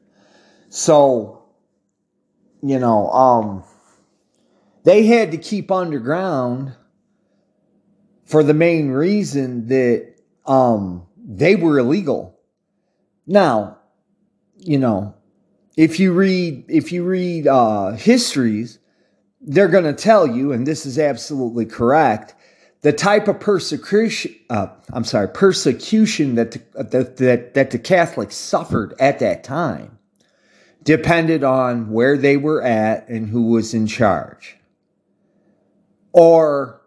So, 0.69 1.45
you 2.61 2.79
know, 2.79 3.09
um, 3.09 3.63
they 4.83 5.05
had 5.05 5.31
to 5.31 5.37
keep 5.37 5.71
underground 5.71 6.75
for 8.25 8.43
the 8.43 8.53
main 8.53 8.89
reason 8.89 9.67
that 9.67 10.15
um, 10.45 11.05
they 11.17 11.55
were 11.55 11.79
illegal. 11.79 12.39
Now, 13.25 13.77
you 14.57 14.77
know, 14.77 15.15
if 15.77 15.99
you 15.99 16.13
read 16.13 16.65
if 16.67 16.91
you 16.91 17.03
read 17.03 17.47
uh, 17.47 17.91
histories, 17.91 18.79
they're 19.41 19.67
going 19.67 19.83
to 19.83 19.93
tell 19.93 20.27
you, 20.27 20.51
and 20.51 20.65
this 20.65 20.85
is 20.85 20.99
absolutely 20.99 21.65
correct, 21.65 22.35
the 22.83 22.93
type 22.93 23.27
of 23.27 23.39
persecution. 23.39 24.35
Uh, 24.49 24.67
I'm 24.91 25.05
sorry, 25.05 25.29
persecution 25.29 26.35
that 26.35 26.51
the, 26.51 26.83
that, 26.83 27.17
that 27.17 27.53
that 27.55 27.71
the 27.71 27.79
Catholics 27.79 28.35
suffered 28.35 28.93
at 28.99 29.19
that 29.19 29.43
time 29.43 29.97
depended 30.83 31.43
on 31.43 31.89
where 31.91 32.17
they 32.17 32.37
were 32.37 32.61
at 32.61 33.07
and 33.07 33.29
who 33.29 33.47
was 33.47 33.73
in 33.73 33.87
charge, 33.87 34.57
or 36.11 36.81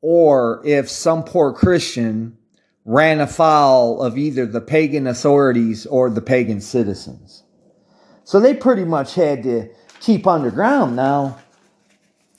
or 0.00 0.62
if 0.64 0.88
some 0.88 1.22
poor 1.22 1.52
Christian 1.52 2.36
ran 2.84 3.20
afoul 3.20 4.02
of 4.02 4.18
either 4.18 4.44
the 4.44 4.60
pagan 4.60 5.06
authorities 5.06 5.86
or 5.86 6.10
the 6.10 6.22
pagan 6.22 6.60
citizens. 6.60 7.44
So 8.24 8.40
they 8.40 8.54
pretty 8.54 8.84
much 8.84 9.14
had 9.14 9.42
to 9.44 9.68
keep 10.00 10.26
underground. 10.26 10.96
Now, 10.96 11.38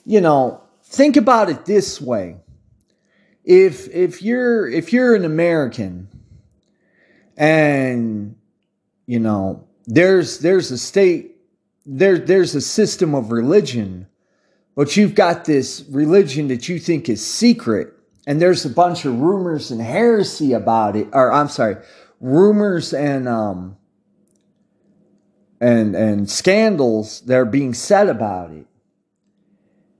you 0.05 0.19
know, 0.19 0.61
think 0.83 1.15
about 1.15 1.49
it 1.49 1.65
this 1.65 2.01
way. 2.01 2.42
If 3.43 3.89
if 3.89 4.21
you're 4.21 4.69
if 4.69 4.93
you're 4.93 5.15
an 5.15 5.25
American 5.25 6.07
and 7.35 8.35
you 9.05 9.19
know, 9.19 9.67
there's 9.85 10.39
there's 10.39 10.71
a 10.71 10.77
state 10.77 11.35
there, 11.85 12.17
there's 12.17 12.55
a 12.55 12.61
system 12.61 13.13
of 13.13 13.31
religion, 13.31 14.07
but 14.75 14.95
you've 14.95 15.15
got 15.15 15.45
this 15.45 15.83
religion 15.89 16.47
that 16.47 16.69
you 16.69 16.79
think 16.79 17.09
is 17.09 17.25
secret, 17.25 17.93
and 18.25 18.41
there's 18.41 18.63
a 18.65 18.69
bunch 18.69 19.03
of 19.03 19.19
rumors 19.19 19.71
and 19.71 19.81
heresy 19.81 20.53
about 20.53 20.95
it, 20.95 21.07
or 21.11 21.31
I'm 21.31 21.49
sorry, 21.49 21.77
rumors 22.21 22.93
and 22.93 23.27
um 23.27 23.77
and 25.59 25.95
and 25.95 26.29
scandals 26.29 27.21
that 27.21 27.35
are 27.35 27.45
being 27.45 27.73
said 27.73 28.07
about 28.07 28.51
it. 28.51 28.65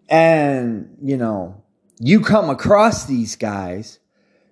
And, 0.10 0.98
you 1.02 1.18
know, 1.18 1.63
you 2.04 2.20
come 2.20 2.50
across 2.50 3.06
these 3.06 3.38
guys, 3.38 4.00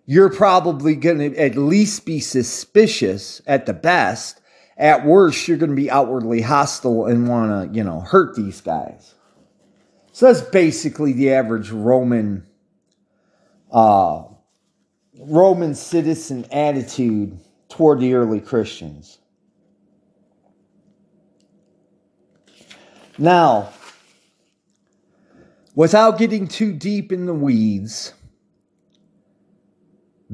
you're 0.05 0.29
probably 0.29 0.95
going 0.95 1.19
to 1.19 1.37
at 1.37 1.55
least 1.55 2.05
be 2.05 2.21
suspicious 2.21 3.41
at 3.45 3.65
the 3.65 3.73
best. 3.73 4.39
At 4.77 5.05
worst, 5.05 5.47
you're 5.47 5.57
going 5.57 5.69
to 5.69 5.75
be 5.75 5.91
outwardly 5.91 6.41
hostile 6.41 7.05
and 7.05 7.27
want 7.27 7.71
to, 7.71 7.77
you 7.77 7.83
know, 7.83 7.99
hurt 7.99 8.35
these 8.35 8.61
guys. 8.61 9.15
So 10.13 10.27
that's 10.27 10.41
basically 10.49 11.11
the 11.11 11.33
average 11.33 11.71
Roman 11.71 12.47
uh, 13.69 14.23
Roman 15.19 15.75
citizen 15.75 16.45
attitude 16.51 17.37
toward 17.69 17.99
the 17.99 18.13
early 18.13 18.39
Christians. 18.39 19.19
Now, 23.17 23.71
without 25.75 26.17
getting 26.17 26.47
too 26.47 26.73
deep 26.73 27.11
in 27.11 27.25
the 27.25 27.33
weeds, 27.33 28.13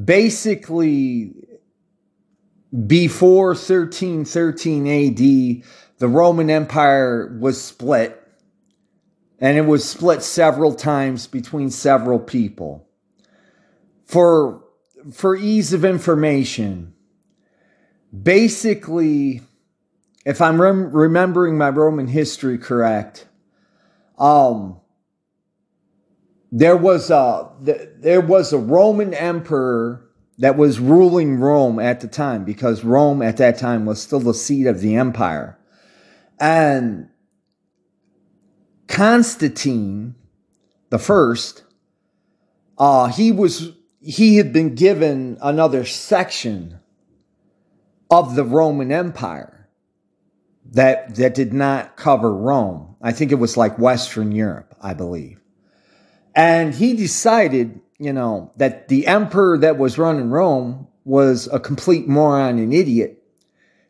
basically 0.02 1.34
before 2.86 3.50
1313 3.50 4.88
AD, 4.88 5.64
the 6.00 6.08
Roman 6.08 6.50
Empire 6.50 7.38
was 7.40 7.62
split, 7.62 8.22
and 9.40 9.58
it 9.58 9.66
was 9.66 9.88
split 9.88 10.22
several 10.22 10.76
times 10.76 11.28
between 11.28 11.72
several 11.72 12.20
people. 12.20 12.88
For, 14.06 14.64
for 15.12 15.36
ease 15.36 15.74
of 15.74 15.86
information, 15.86 16.94
basically, 18.24 19.42
if 20.26 20.42
I'm 20.42 20.62
rem- 20.62 20.92
remembering 20.92 21.58
my 21.58 21.70
Roman 21.70 22.08
history 22.08 22.58
correct, 22.58 23.28
um, 24.20 24.80
there 26.52 26.78
was 26.78 27.10
a 27.10 27.50
there 27.62 28.22
was 28.22 28.54
a 28.54 28.58
Roman 28.58 29.14
emperor 29.14 30.10
that 30.40 30.56
was 30.56 30.80
ruling 30.80 31.40
Rome 31.40 31.80
at 31.80 32.00
the 32.00 32.08
time 32.08 32.44
because 32.46 32.84
Rome 32.84 33.22
at 33.22 33.38
that 33.38 33.58
time 33.58 33.86
was 33.86 34.02
still 34.02 34.20
the 34.20 34.34
seat 34.34 34.68
of 34.68 34.82
the 34.82 34.96
empire, 34.96 35.58
and 36.40 37.10
Constantine 38.88 40.16
the 40.90 41.00
first, 41.00 41.64
uh, 42.78 43.08
he 43.08 43.32
was 43.32 43.74
he 44.00 44.38
had 44.38 44.54
been 44.54 44.76
given 44.76 45.38
another 45.42 45.86
section 45.86 46.80
of 48.10 48.36
the 48.36 48.44
Roman 48.44 48.92
Empire 48.92 49.70
that 50.72 51.16
that 51.16 51.36
did 51.36 51.54
not 51.54 51.98
cover 51.98 52.34
Rome. 52.34 52.96
I 53.02 53.12
think 53.12 53.32
it 53.32 53.36
was 53.36 53.58
like 53.58 53.78
Western 53.78 54.32
Europe, 54.32 54.76
I 54.82 54.94
believe. 54.94 55.37
And 56.38 56.76
he 56.76 56.94
decided, 56.94 57.82
you 57.98 58.14
know, 58.14 58.52
that 58.58 58.90
the 58.90 59.08
emperor 59.08 59.58
that 59.58 59.80
was 59.80 59.98
running 59.98 60.30
Rome 60.30 60.88
was 61.04 61.50
a 61.52 61.60
complete 61.60 62.08
moron 62.08 62.60
and 62.60 62.72
idiot 62.72 63.24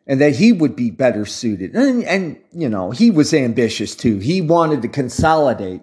and 0.06 0.18
that 0.22 0.34
he 0.36 0.54
would 0.54 0.74
be 0.74 0.90
better 0.90 1.26
suited. 1.26 1.74
And, 1.74 2.02
and, 2.04 2.40
you 2.50 2.70
know, 2.70 2.90
he 2.90 3.10
was 3.10 3.34
ambitious 3.34 3.94
too. 3.94 4.16
He 4.18 4.40
wanted 4.40 4.80
to 4.80 4.88
consolidate, 4.88 5.82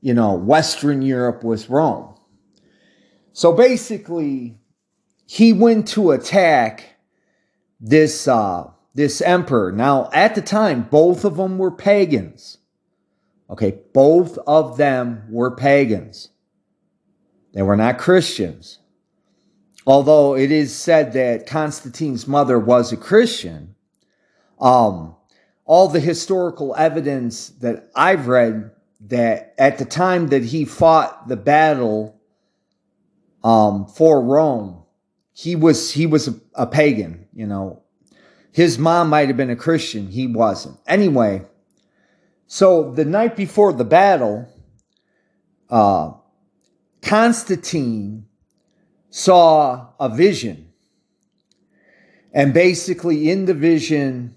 you 0.00 0.14
know, 0.14 0.32
Western 0.32 1.02
Europe 1.02 1.44
with 1.44 1.68
Rome. 1.68 2.14
So 3.34 3.52
basically, 3.52 4.56
he 5.26 5.52
went 5.52 5.88
to 5.88 6.12
attack 6.12 6.96
this, 7.78 8.26
uh, 8.26 8.70
this 8.94 9.20
emperor. 9.20 9.70
Now, 9.70 10.08
at 10.14 10.34
the 10.34 10.40
time, 10.40 10.88
both 10.90 11.26
of 11.26 11.36
them 11.36 11.58
were 11.58 11.70
pagans. 11.70 12.56
Okay, 13.54 13.78
both 13.92 14.36
of 14.48 14.78
them 14.78 15.26
were 15.30 15.54
pagans. 15.54 16.30
They 17.52 17.62
were 17.62 17.76
not 17.76 17.98
Christians. 17.98 18.80
Although 19.86 20.34
it 20.34 20.50
is 20.50 20.74
said 20.74 21.12
that 21.12 21.46
Constantine's 21.46 22.26
mother 22.26 22.58
was 22.58 22.90
a 22.90 22.96
Christian, 22.96 23.76
um, 24.60 25.14
all 25.66 25.86
the 25.86 26.00
historical 26.00 26.74
evidence 26.76 27.50
that 27.60 27.92
I've 27.94 28.26
read 28.26 28.72
that 29.02 29.54
at 29.56 29.78
the 29.78 29.84
time 29.84 30.30
that 30.30 30.42
he 30.42 30.64
fought 30.64 31.28
the 31.28 31.36
battle 31.36 32.20
um, 33.44 33.86
for 33.86 34.20
Rome, 34.20 34.82
he 35.32 35.54
was 35.54 35.92
he 35.92 36.06
was 36.06 36.26
a, 36.26 36.34
a 36.56 36.66
pagan. 36.66 37.28
You 37.32 37.46
know, 37.46 37.82
his 38.50 38.80
mom 38.80 39.10
might 39.10 39.28
have 39.28 39.36
been 39.36 39.48
a 39.48 39.54
Christian. 39.54 40.08
He 40.08 40.26
wasn't. 40.26 40.76
Anyway, 40.88 41.46
so 42.46 42.92
the 42.92 43.04
night 43.04 43.36
before 43.36 43.72
the 43.72 43.84
battle, 43.84 44.48
uh, 45.70 46.12
Constantine 47.02 48.26
saw 49.10 49.88
a 50.00 50.08
vision. 50.08 50.72
And 52.32 52.52
basically, 52.52 53.30
in 53.30 53.44
the 53.44 53.54
vision 53.54 54.34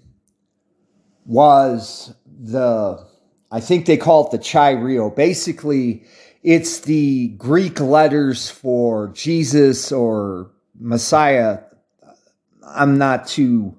was 1.26 2.14
the, 2.26 3.04
I 3.50 3.60
think 3.60 3.86
they 3.86 3.96
call 3.96 4.26
it 4.26 4.30
the 4.30 4.38
Kyrios. 4.38 5.16
Basically, 5.16 6.04
it's 6.42 6.80
the 6.80 7.28
Greek 7.28 7.80
letters 7.80 8.48
for 8.48 9.08
Jesus 9.08 9.90
or 9.90 10.52
Messiah. 10.78 11.60
I'm 12.64 12.98
not 12.98 13.26
too 13.26 13.77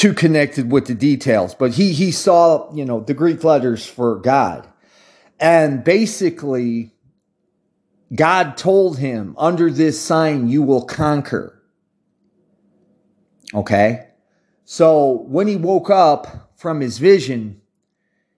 too 0.00 0.14
connected 0.14 0.72
with 0.72 0.86
the 0.86 0.94
details, 0.94 1.54
but 1.54 1.72
he 1.72 1.92
he 1.92 2.10
saw, 2.10 2.72
you 2.72 2.86
know, 2.86 3.00
the 3.00 3.12
Greek 3.12 3.44
letters 3.44 3.86
for 3.86 4.16
God. 4.16 4.66
And 5.38 5.84
basically 5.84 6.92
God 8.14 8.56
told 8.56 8.98
him, 8.98 9.34
under 9.36 9.70
this 9.70 10.00
sign 10.00 10.48
you 10.48 10.62
will 10.62 10.86
conquer. 10.86 11.62
Okay? 13.52 14.06
So 14.64 15.26
when 15.28 15.46
he 15.46 15.56
woke 15.56 15.90
up 15.90 16.50
from 16.56 16.80
his 16.80 16.96
vision, 16.96 17.60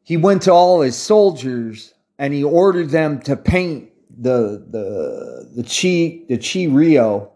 he 0.03 0.16
went 0.16 0.42
to 0.42 0.53
all 0.53 0.81
his 0.81 0.96
soldiers 0.96 1.94
and 2.18 2.35
he 2.35 2.42
ordered 2.42 2.90
them 2.90 3.20
to 3.20 3.37
paint 3.37 3.88
the 4.11 4.66
the 4.68 5.48
the 5.55 5.62
chi 5.62 6.27
the 6.27 6.38
Kyrios, 6.38 7.31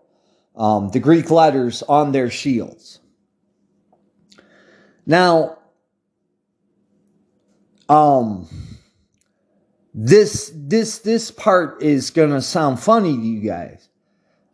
um, 0.57 0.89
the 0.89 0.99
Greek 0.99 1.31
letters 1.31 1.85
on 1.85 2.11
their 2.11 2.29
shields. 2.29 2.99
Now, 5.07 5.59
um, 7.89 8.49
this 9.95 10.53
this 10.55 10.99
this 10.99 11.31
part 11.31 11.81
is 11.83 12.11
gonna 12.11 12.43
sound 12.43 12.81
funny 12.81 13.15
to 13.17 13.23
you 13.23 13.41
guys. 13.41 13.89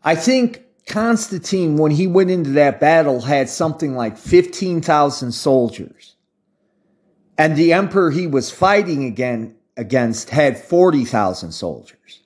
I 0.05 0.15
think 0.15 0.63
Constantine, 0.87 1.77
when 1.77 1.93
he 1.93 2.07
went 2.07 2.31
into 2.31 2.51
that 2.51 2.81
battle, 2.81 3.23
had 3.23 3.49
something 3.49 3.95
like 3.95 4.19
fifteen 4.19 4.83
thousand 4.83 5.33
soldiers, 5.33 6.17
and 7.39 7.57
the 7.57 7.73
emperor 7.73 8.11
he 8.11 8.27
was 8.27 8.51
fighting 8.51 9.05
again 9.05 9.57
against 9.77 10.31
had 10.31 10.59
forty 10.59 11.05
thousand 11.05 11.53
soldiers. 11.53 12.21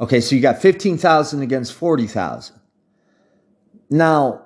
Okay, 0.00 0.20
so 0.20 0.34
you 0.34 0.42
got 0.42 0.60
fifteen 0.60 0.98
thousand 0.98 1.42
against 1.42 1.72
forty 1.72 2.08
thousand. 2.08 2.58
Now, 3.88 4.43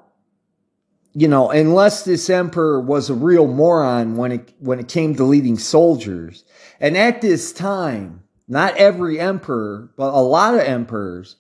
you 1.15 1.29
know, 1.29 1.51
unless 1.51 2.05
this 2.05 2.29
emperor 2.31 2.81
was 2.81 3.11
a 3.11 3.15
real 3.15 3.47
moron 3.47 4.17
when 4.17 4.33
it 4.33 4.55
when 4.59 4.79
it 4.79 4.89
came 4.89 5.15
to 5.17 5.25
leading 5.25 5.59
soldiers. 5.59 6.45
And 6.81 6.97
at 6.97 7.21
this 7.21 7.53
time, 7.53 8.23
not 8.47 8.77
every 8.77 9.19
emperor, 9.19 9.91
but 9.97 10.15
a 10.15 10.21
lot 10.21 10.55
of 10.55 10.61
emperors, 10.61 11.37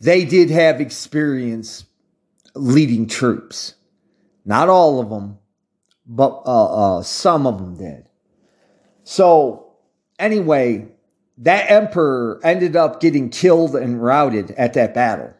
they 0.00 0.24
did 0.24 0.50
have 0.50 0.80
experience 0.80 1.84
leading 2.54 3.06
troops. 3.06 3.74
Not 4.44 4.68
all 4.68 5.00
of 5.00 5.08
them, 5.08 5.38
but 6.06 6.42
uh, 6.44 6.98
uh, 6.98 7.02
some 7.02 7.46
of 7.46 7.58
them 7.58 7.76
did. 7.76 8.08
So, 9.04 9.74
anyway, 10.18 10.88
that 11.38 11.70
emperor 11.70 12.40
ended 12.44 12.76
up 12.76 13.00
getting 13.00 13.30
killed 13.30 13.74
and 13.74 14.02
routed 14.02 14.50
at 14.52 14.74
that 14.74 14.94
battle, 14.94 15.32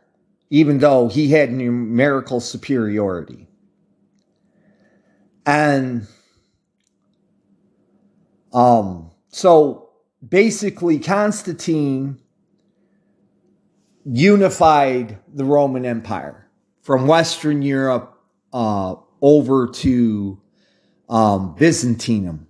even 0.51 0.79
though 0.79 1.09
he 1.09 1.29
had 1.29 1.53
numerical 1.53 2.40
superiority. 2.40 3.49
And 5.44 6.07
um, 8.52 9.11
so 9.28 9.90
basically, 10.26 10.98
Constantine 10.98 12.18
unified 14.05 15.18
the 15.33 15.44
Roman 15.44 15.85
Empire 15.85 16.48
from 16.83 17.07
Western 17.07 17.62
Europe 17.62 18.18
uh, 18.52 18.96
over 19.20 19.68
to 19.68 20.40
um, 21.09 21.55
Byzantium. 21.55 22.46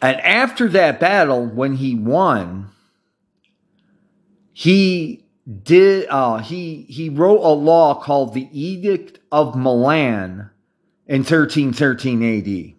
And 0.00 0.20
after 0.20 0.68
that 0.70 0.98
battle, 0.98 1.46
when 1.46 1.76
he 1.76 1.94
won, 1.94 2.70
he 4.52 5.21
did 5.62 6.06
uh, 6.08 6.38
he 6.38 6.82
he 6.82 7.08
wrote 7.08 7.40
a 7.40 7.52
law 7.52 8.00
called 8.00 8.34
the 8.34 8.48
Edict 8.52 9.18
of 9.30 9.56
Milan 9.56 10.50
in 11.06 11.20
1313 11.20 12.22
AD. 12.22 12.74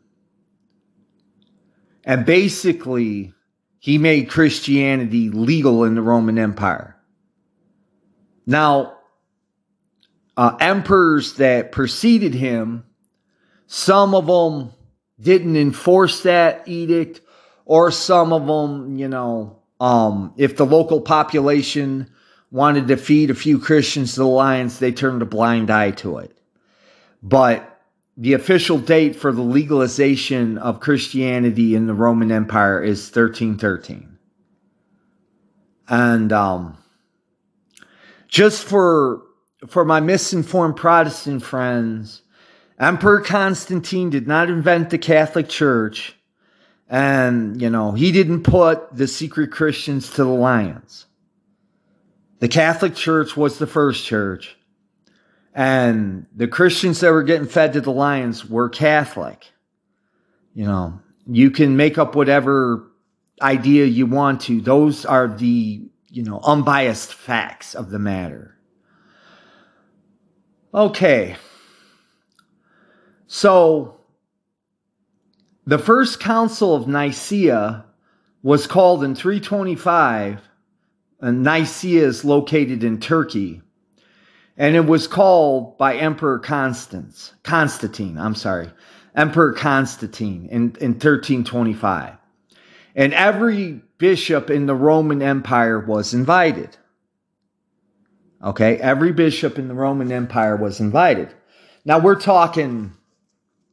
And 2.06 2.26
basically, 2.26 3.34
he 3.80 3.98
made 3.98 4.30
Christianity 4.30 5.30
legal 5.30 5.84
in 5.84 5.96
the 5.96 6.02
Roman 6.02 6.38
Empire. 6.38 6.98
Now, 8.46 8.98
uh, 10.36 10.58
emperors 10.60 11.36
that 11.36 11.72
preceded 11.72 12.34
him, 12.34 12.86
some 13.68 14.16
of 14.16 14.28
them 14.28 14.74
didn't 15.20 15.56
enforce 15.56 16.24
that 16.24 16.68
edict, 16.68 17.22
or 17.66 17.92
some 17.92 18.34
of 18.34 18.48
them, 18.48 18.98
you 18.98 19.08
know, 19.08 19.60
um, 19.80 20.34
if 20.38 20.58
the 20.58 20.66
local 20.66 21.02
population 21.02 22.10
wanted 22.54 22.88
to 22.88 22.96
feed 22.96 23.32
a 23.32 23.36
few 23.36 23.58
Christians 23.58 24.14
to 24.14 24.20
the 24.20 24.28
lions, 24.28 24.78
they 24.78 24.92
turned 24.92 25.24
a 25.24 25.26
blind 25.26 25.72
eye 25.72 25.90
to 25.90 26.20
it. 26.20 26.38
But 27.24 27.82
the 28.16 28.34
official 28.34 28.78
date 28.78 29.16
for 29.16 29.32
the 29.32 29.42
legalization 29.42 30.60
of 30.60 30.80
Christianity 30.80 31.74
in 31.74 31.88
the 31.88 31.96
Roman 31.96 32.32
Empire 32.32 32.82
is 32.82 33.08
1313. 33.08 34.20
And 35.90 36.32
um, 36.32 36.78
just 38.28 38.64
for 38.64 39.24
for 39.68 39.84
my 39.84 40.00
misinformed 40.00 40.76
Protestant 40.76 41.42
friends, 41.42 42.22
Emperor 42.80 43.22
Constantine 43.22 44.12
did 44.12 44.28
not 44.28 44.50
invent 44.50 44.92
the 44.92 44.98
Catholic 45.00 45.50
Church, 45.50 46.16
and 46.88 47.60
you 47.60 47.70
know 47.70 47.94
he 47.94 48.12
didn't 48.12 48.44
put 48.44 48.96
the 48.96 49.08
secret 49.08 49.52
Christians 49.52 50.12
to 50.12 50.24
the 50.24 50.30
lions. 50.30 51.08
The 52.44 52.50
Catholic 52.50 52.94
Church 52.94 53.38
was 53.38 53.58
the 53.58 53.66
first 53.66 54.06
church. 54.06 54.58
And 55.56 56.26
the 56.36 56.50
Christians 56.50 57.00
that 57.00 57.14
were 57.14 57.24
getting 57.24 57.48
fed 57.48 57.72
to 57.72 57.80
the 57.80 57.90
lions 57.90 58.50
were 58.50 58.68
Catholic. 58.68 59.50
You 60.54 60.66
know, 60.66 61.00
you 61.26 61.52
can 61.52 61.78
make 61.78 61.98
up 61.98 62.18
whatever 62.18 62.92
idea 63.42 63.86
you 63.86 64.08
want 64.08 64.42
to. 64.42 64.60
Those 64.60 65.06
are 65.06 65.30
the, 65.30 65.90
you 66.10 66.24
know, 66.24 66.42
unbiased 66.44 67.14
facts 67.14 67.76
of 67.76 67.92
the 67.92 68.00
matter. 68.00 68.58
Okay. 70.74 71.38
So, 73.26 74.02
the 75.66 75.80
first 75.80 76.20
council 76.20 76.76
of 76.76 76.90
Nicaea 76.90 77.86
was 78.42 78.68
called 78.68 79.02
in 79.02 79.16
325, 79.16 80.42
and 80.42 80.53
Nicaea 81.32 82.06
is 82.06 82.26
located 82.26 82.84
in 82.84 83.00
Turkey 83.00 83.62
and 84.58 84.76
it 84.76 84.86
was 84.86 85.08
called 85.08 85.78
by 85.78 85.96
Emperor 85.96 86.40
Constance, 86.40 87.34
Constantine, 87.44 88.18
I'm 88.18 88.36
sorry, 88.36 88.70
Emperor 89.16 89.54
Constantine 89.54 90.48
in, 90.52 90.76
in 90.80 90.92
1325. 90.92 92.16
And 92.96 93.14
every 93.14 93.82
bishop 93.98 94.52
in 94.52 94.68
the 94.68 94.76
Roman 94.76 95.22
Empire 95.22 95.80
was 95.80 96.14
invited. 96.14 96.78
Okay, 98.44 98.78
every 98.78 99.12
bishop 99.12 99.58
in 99.58 99.68
the 99.68 99.74
Roman 99.74 100.12
Empire 100.12 100.56
was 100.56 100.80
invited. 100.80 101.34
Now 101.86 102.00
we're 102.00 102.20
talking, 102.20 102.94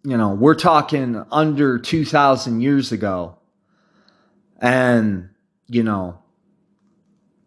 you 0.04 0.16
know, 0.16 0.32
we're 0.32 0.54
talking 0.54 1.22
under 1.30 1.78
2,000 1.78 2.60
years 2.60 2.92
ago. 2.92 3.36
And, 4.58 5.30
you 5.66 5.82
know, 5.82 6.22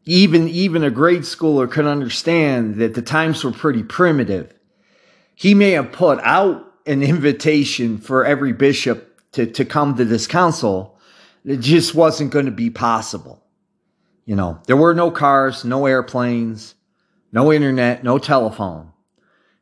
even 0.05 0.49
even 0.49 0.83
a 0.83 0.91
grade 0.91 1.21
schooler 1.21 1.69
could 1.69 1.85
understand 1.85 2.75
that 2.75 2.93
the 2.93 3.01
times 3.01 3.43
were 3.43 3.51
pretty 3.51 3.83
primitive. 3.83 4.53
He 5.35 5.53
may 5.53 5.71
have 5.71 5.91
put 5.91 6.19
out 6.21 6.73
an 6.85 7.01
invitation 7.01 7.97
for 7.97 8.25
every 8.25 8.53
bishop 8.53 9.19
to, 9.33 9.45
to 9.45 9.65
come 9.65 9.95
to 9.95 10.05
this 10.05 10.27
council. 10.27 10.97
It 11.45 11.57
just 11.57 11.95
wasn't 11.95 12.31
going 12.31 12.45
to 12.45 12.51
be 12.51 12.69
possible. 12.69 13.43
You 14.25 14.35
know, 14.35 14.59
there 14.67 14.77
were 14.77 14.93
no 14.93 15.11
cars, 15.11 15.65
no 15.65 15.85
airplanes, 15.85 16.75
no 17.31 17.51
internet, 17.51 18.03
no 18.03 18.17
telephone. 18.17 18.91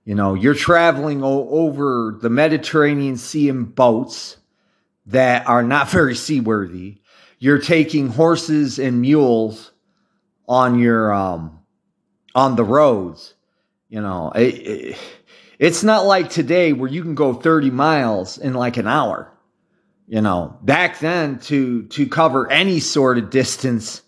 You 0.06 0.16
know, 0.16 0.34
you're 0.34 0.54
traveling 0.54 1.24
o- 1.24 1.50
over 1.50 2.18
the 2.22 2.30
Mediterranean 2.30 3.18
Sea 3.18 3.50
in 3.50 3.66
boats 3.66 4.38
that 5.08 5.48
are 5.48 5.64
not 5.64 5.90
very 5.92 6.16
seaworthy. 6.16 6.98
You're 7.40 7.60
taking 7.60 8.10
horses 8.10 8.78
and 8.78 9.02
mules 9.02 9.71
on 10.52 10.78
your 10.78 11.14
um 11.14 11.60
on 12.36 12.56
the 12.56 12.64
roads 12.64 13.34
you 13.90 14.02
know 14.02 14.32
it, 14.36 14.54
it, 14.56 14.98
it's 15.58 15.84
not 15.84 16.06
like 16.06 16.30
today 16.30 16.74
where 16.74 16.90
you 16.90 17.02
can 17.02 17.16
go 17.16 17.34
30 17.34 17.70
miles 17.72 18.38
in 18.38 18.54
like 18.54 18.78
an 18.78 18.88
hour 18.88 19.32
you 20.12 20.20
know. 20.20 20.58
Back 20.62 21.00
then 21.00 21.40
to 21.40 21.84
to 21.84 22.06
cover 22.06 22.52
any 22.52 22.82
sort 22.82 23.18
of 23.18 23.30
distance 23.30 24.04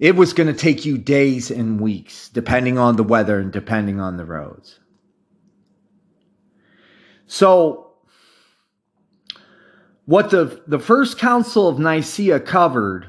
it 0.00 0.16
was 0.16 0.32
going 0.32 0.46
to 0.48 0.58
take 0.58 0.84
you 0.84 0.98
days 0.98 1.50
and 1.50 1.80
weeks 1.80 2.28
depending 2.30 2.78
on 2.78 2.96
the 2.96 3.04
weather 3.04 3.38
and 3.38 3.52
depending 3.52 4.00
on 4.00 4.16
the 4.16 4.24
roads. 4.24 4.80
So 7.28 7.92
what 10.04 10.30
the 10.30 10.60
the 10.66 10.80
first 10.80 11.16
council 11.16 11.68
of 11.68 11.78
nicaea 11.78 12.40
covered 12.40 13.08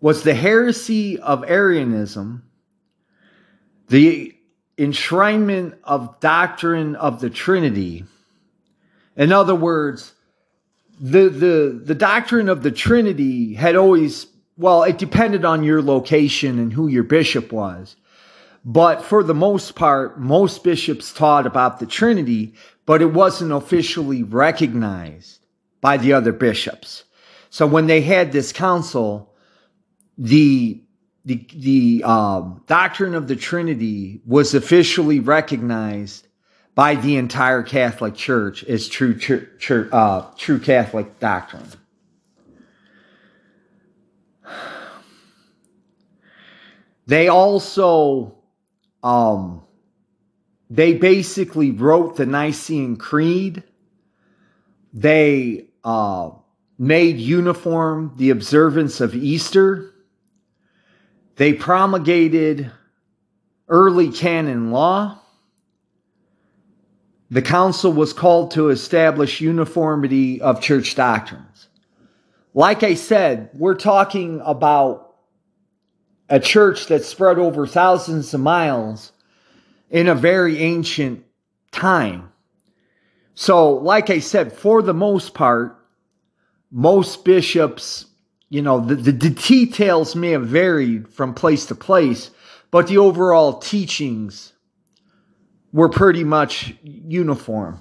was 0.00 0.22
the 0.22 0.34
heresy 0.34 1.18
of 1.18 1.44
Arianism, 1.48 2.42
the 3.88 4.34
enshrinement 4.78 5.76
of 5.84 6.18
doctrine 6.20 6.96
of 6.96 7.20
the 7.20 7.30
Trinity. 7.30 8.04
In 9.16 9.32
other 9.32 9.54
words, 9.54 10.14
the, 10.98 11.28
the, 11.28 11.82
the 11.84 11.94
doctrine 11.94 12.48
of 12.48 12.62
the 12.62 12.70
Trinity 12.70 13.54
had 13.54 13.76
always, 13.76 14.26
well, 14.56 14.82
it 14.82 14.98
depended 14.98 15.44
on 15.44 15.64
your 15.64 15.82
location 15.82 16.58
and 16.58 16.72
who 16.72 16.88
your 16.88 17.02
bishop 17.02 17.52
was. 17.52 17.96
But 18.64 19.02
for 19.02 19.22
the 19.22 19.34
most 19.34 19.74
part, 19.74 20.20
most 20.20 20.62
bishops 20.62 21.12
taught 21.12 21.46
about 21.46 21.78
the 21.78 21.86
Trinity, 21.86 22.54
but 22.86 23.00
it 23.00 23.12
wasn't 23.12 23.52
officially 23.52 24.22
recognized 24.22 25.40
by 25.80 25.96
the 25.96 26.12
other 26.12 26.32
bishops. 26.32 27.04
So 27.48 27.66
when 27.66 27.86
they 27.86 28.02
had 28.02 28.32
this 28.32 28.52
council, 28.52 29.29
the 30.20 30.82
the 31.24 31.46
the 31.56 32.04
um, 32.04 32.62
doctrine 32.66 33.14
of 33.14 33.26
the 33.26 33.36
Trinity 33.36 34.20
was 34.26 34.54
officially 34.54 35.18
recognized 35.18 36.28
by 36.74 36.94
the 36.94 37.16
entire 37.16 37.62
Catholic 37.62 38.14
Church 38.14 38.62
as 38.64 38.86
true 38.86 39.18
uh, 39.90 40.30
true 40.36 40.58
Catholic 40.58 41.18
doctrine. 41.18 41.66
They 47.06 47.28
also 47.28 48.36
um, 49.02 49.62
they 50.68 50.94
basically 50.94 51.70
wrote 51.70 52.16
the 52.16 52.26
Nicene 52.26 52.96
Creed. 52.96 53.62
They 54.92 55.68
uh, 55.82 56.30
made 56.78 57.16
uniform 57.16 58.12
the 58.16 58.30
observance 58.30 59.00
of 59.00 59.14
Easter 59.14 59.89
they 61.40 61.54
promulgated 61.54 62.70
early 63.66 64.12
canon 64.12 64.72
law. 64.72 65.18
The 67.30 67.40
council 67.40 67.94
was 67.94 68.12
called 68.12 68.50
to 68.50 68.68
establish 68.68 69.40
uniformity 69.40 70.42
of 70.42 70.60
church 70.60 70.94
doctrines. 70.94 71.68
Like 72.52 72.82
I 72.82 72.92
said, 72.92 73.48
we're 73.54 73.74
talking 73.74 74.42
about 74.44 75.14
a 76.28 76.38
church 76.38 76.88
that 76.88 77.06
spread 77.06 77.38
over 77.38 77.66
thousands 77.66 78.34
of 78.34 78.42
miles 78.42 79.10
in 79.88 80.08
a 80.08 80.14
very 80.14 80.58
ancient 80.58 81.24
time. 81.72 82.30
So, 83.32 83.72
like 83.72 84.10
I 84.10 84.18
said, 84.18 84.52
for 84.52 84.82
the 84.82 84.92
most 84.92 85.32
part, 85.32 85.74
most 86.70 87.24
bishops 87.24 88.09
you 88.50 88.62
know, 88.62 88.80
the, 88.80 88.96
the, 88.96 89.12
the 89.12 89.30
details 89.30 90.16
may 90.16 90.32
have 90.32 90.46
varied 90.46 91.08
from 91.08 91.32
place 91.32 91.66
to 91.66 91.74
place, 91.74 92.30
but 92.70 92.88
the 92.88 92.98
overall 92.98 93.58
teachings 93.58 94.52
were 95.72 95.88
pretty 95.88 96.24
much 96.24 96.74
uniform. 96.82 97.80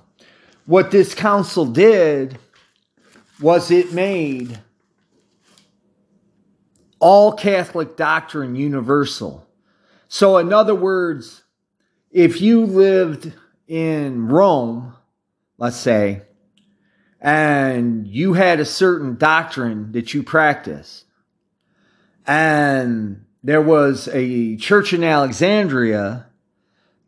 What 0.65 0.91
this 0.91 1.15
council 1.15 1.65
did 1.65 2.38
was 3.41 3.71
it 3.71 3.93
made 3.93 4.60
all 6.99 7.34
Catholic 7.34 7.97
doctrine 7.97 8.55
universal. 8.55 9.47
So, 10.08 10.38
in 10.38 10.53
other 10.53 10.75
words, 10.75 11.43
if 12.12 12.41
you 12.41 12.65
lived 12.65 13.32
in 13.67 14.27
Rome, 14.27 14.93
let's 15.58 15.77
say, 15.77 16.23
and 17.21 18.08
you 18.08 18.34
had 18.34 18.60
a 18.60 18.65
certain 18.65 19.17
doctrine 19.17 19.91
that 19.91 20.13
you 20.13 20.23
practiced, 20.23 21.05
and 22.25 23.25
there 23.43 23.62
was 23.62 24.08
a 24.12 24.55
church 24.58 24.93
in 24.93 25.03
Alexandria 25.03 26.25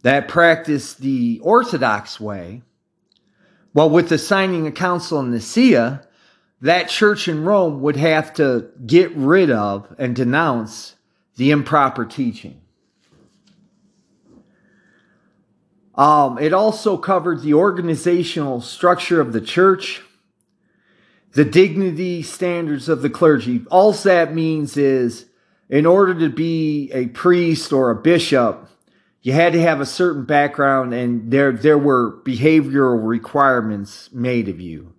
that 0.04 0.28
practiced 0.28 1.00
the 1.00 1.39
Orthodox 1.43 2.19
way. 2.19 2.62
Well, 3.74 3.89
with 3.89 4.10
the 4.10 4.17
signing 4.17 4.67
of 4.67 4.74
Council 4.74 5.19
of 5.19 5.28
Nicaea, 5.28 6.06
that 6.62 6.89
church 6.89 7.28
in 7.28 7.43
Rome 7.43 7.82
would 7.82 7.95
have 7.95 8.34
to 8.36 8.69
get 8.86 9.15
rid 9.15 9.50
of 9.50 9.93
and 9.97 10.15
denounce 10.15 10.95
the 11.36 11.52
improper 11.52 12.06
teaching. 12.06 12.61
Um, 15.95 16.38
it 16.38 16.54
also 16.54 16.97
covered 16.97 17.41
the 17.41 17.54
organizational 17.54 18.62
structure 18.62 19.19
of 19.19 19.34
the 19.34 19.41
church, 19.41 20.01
the 21.34 21.45
dignity 21.45 22.23
standards 22.23 22.88
of 22.88 23.01
the 23.01 23.10
clergy. 23.10 23.65
All 23.69 23.91
that 23.91 24.34
means 24.34 24.77
is 24.77 25.25
in 25.69 25.86
order 25.86 26.13
to 26.19 26.30
be 26.30 26.91
a 26.93 27.08
priest 27.08 27.73
or 27.73 27.89
a 27.89 27.95
bishop, 27.95 28.69
you 29.21 29.34
had 29.34 29.54
to 29.54 29.62
have 29.62 29.80
a 29.80 29.86
certain 29.86 30.25
background 30.25 30.93
and 30.93 31.32
there 31.32 31.51
there 31.51 31.77
were 31.77 32.21
behavioral 32.23 32.99
requirements 33.01 34.10
made 34.12 34.49
of 34.49 34.60
you. 34.60 34.93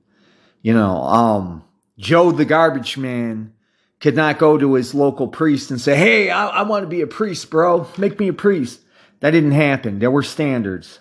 You 0.62 0.74
know, 0.74 1.02
um, 1.02 1.64
Joe 1.98 2.30
the 2.30 2.44
garbage 2.44 2.96
man 2.96 3.52
could 3.98 4.14
not 4.14 4.38
go 4.38 4.58
to 4.58 4.74
his 4.74 4.94
local 4.94 5.28
priest 5.28 5.70
and 5.70 5.80
say, 5.80 5.96
Hey, 5.96 6.30
I, 6.30 6.48
I 6.48 6.62
want 6.62 6.82
to 6.82 6.88
be 6.88 7.00
a 7.00 7.06
priest, 7.06 7.50
bro. 7.50 7.88
Make 7.96 8.18
me 8.18 8.28
a 8.28 8.32
priest. 8.32 8.80
That 9.22 9.30
didn't 9.30 9.52
happen. 9.52 10.00
There 10.00 10.10
were 10.10 10.24
standards. 10.24 10.98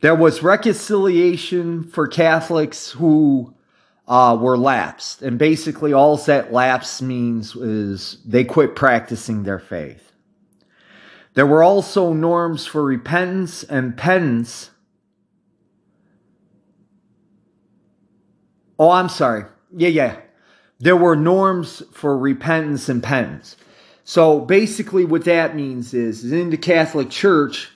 There 0.00 0.16
was 0.16 0.42
reconciliation 0.42 1.84
for 1.84 2.08
Catholics 2.08 2.90
who 2.90 3.54
uh, 4.08 4.36
were 4.38 4.58
lapsed. 4.58 5.22
And 5.22 5.38
basically, 5.38 5.92
all 5.92 6.16
that 6.16 6.52
lapse 6.52 7.00
means 7.00 7.54
is 7.54 8.18
they 8.26 8.42
quit 8.42 8.74
practicing 8.74 9.44
their 9.44 9.60
faith. 9.60 10.10
There 11.34 11.46
were 11.46 11.62
also 11.62 12.12
norms 12.12 12.66
for 12.66 12.82
repentance 12.82 13.62
and 13.62 13.96
penance. 13.96 14.70
Oh, 18.76 18.90
I'm 18.90 19.08
sorry. 19.08 19.44
Yeah, 19.74 19.88
yeah. 19.88 20.16
There 20.80 20.96
were 20.96 21.14
norms 21.14 21.84
for 21.92 22.18
repentance 22.18 22.88
and 22.88 23.00
penance. 23.04 23.56
So 24.04 24.40
basically, 24.40 25.04
what 25.04 25.24
that 25.24 25.54
means 25.54 25.94
is, 25.94 26.24
is 26.24 26.32
in 26.32 26.50
the 26.50 26.56
Catholic 26.56 27.10
Church, 27.10 27.70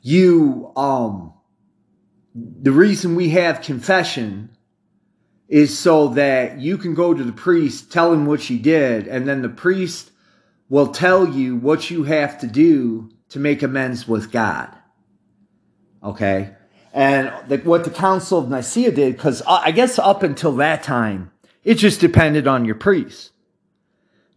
you 0.00 0.72
um 0.76 1.34
the 2.34 2.72
reason 2.72 3.14
we 3.14 3.30
have 3.30 3.62
confession 3.62 4.50
is 5.48 5.76
so 5.76 6.08
that 6.08 6.60
you 6.60 6.76
can 6.76 6.94
go 6.94 7.14
to 7.14 7.24
the 7.24 7.32
priest, 7.32 7.90
tell 7.90 8.12
him 8.12 8.26
what 8.26 8.48
you 8.50 8.58
did, 8.58 9.08
and 9.08 9.26
then 9.26 9.42
the 9.42 9.48
priest 9.48 10.10
will 10.68 10.88
tell 10.88 11.26
you 11.26 11.56
what 11.56 11.90
you 11.90 12.04
have 12.04 12.38
to 12.40 12.46
do 12.46 13.10
to 13.30 13.38
make 13.38 13.62
amends 13.62 14.06
with 14.06 14.30
God. 14.30 14.68
Okay? 16.02 16.54
And 16.92 17.32
the, 17.48 17.58
what 17.58 17.84
the 17.84 17.90
Council 17.90 18.38
of 18.38 18.48
Nicaea 18.48 18.92
did, 18.92 19.16
because 19.16 19.42
I 19.46 19.70
guess 19.70 19.98
up 19.98 20.22
until 20.22 20.52
that 20.56 20.82
time, 20.82 21.32
it 21.64 21.74
just 21.74 22.00
depended 22.00 22.46
on 22.46 22.64
your 22.64 22.74
priest. 22.74 23.32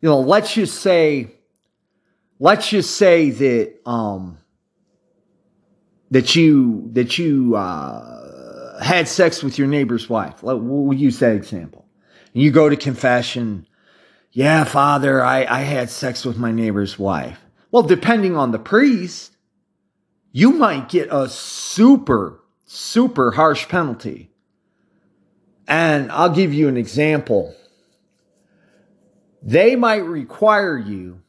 You 0.02 0.10
know, 0.10 0.20
let's 0.20 0.54
just 0.54 0.82
say, 0.82 1.32
let's 2.40 2.68
just 2.68 2.98
say 2.98 3.30
that 3.30 3.88
um, 3.88 4.40
that 6.10 6.36
you 6.36 6.90
that 6.94 7.18
you 7.18 7.56
uh, 7.56 8.84
had 8.84 9.08
sex 9.08 9.44
with 9.44 9.58
your 9.58 9.68
neighbor's 9.68 10.10
wife. 10.10 10.42
We'll 10.42 10.98
use 10.98 11.20
that 11.20 11.36
example. 11.36 11.86
And 12.34 12.42
you 12.42 12.52
go 12.52 12.68
to 12.68 12.76
confession. 12.76 13.68
Yeah, 14.32 14.64
Father, 14.64 15.24
I, 15.24 15.46
I 15.46 15.60
had 15.60 15.90
sex 15.90 16.26
with 16.26 16.38
my 16.38 16.52
neighbor's 16.52 16.98
wife. 16.98 17.40
Well, 17.70 17.84
depending 17.84 18.36
on 18.36 18.52
the 18.52 18.60
priest, 18.60 19.36
you 20.32 20.52
might 20.52 20.90
get 20.90 21.10
a 21.12 21.30
super, 21.30 22.40
super 22.66 23.32
harsh 23.32 23.68
penalty. 23.68 24.32
And 25.68 26.12
I'll 26.12 26.34
give 26.34 26.54
you 26.54 26.68
an 26.68 26.78
example. 26.78 27.56
They 29.42 29.76
might 29.76 30.06
require 30.06 30.78
you 30.78 31.22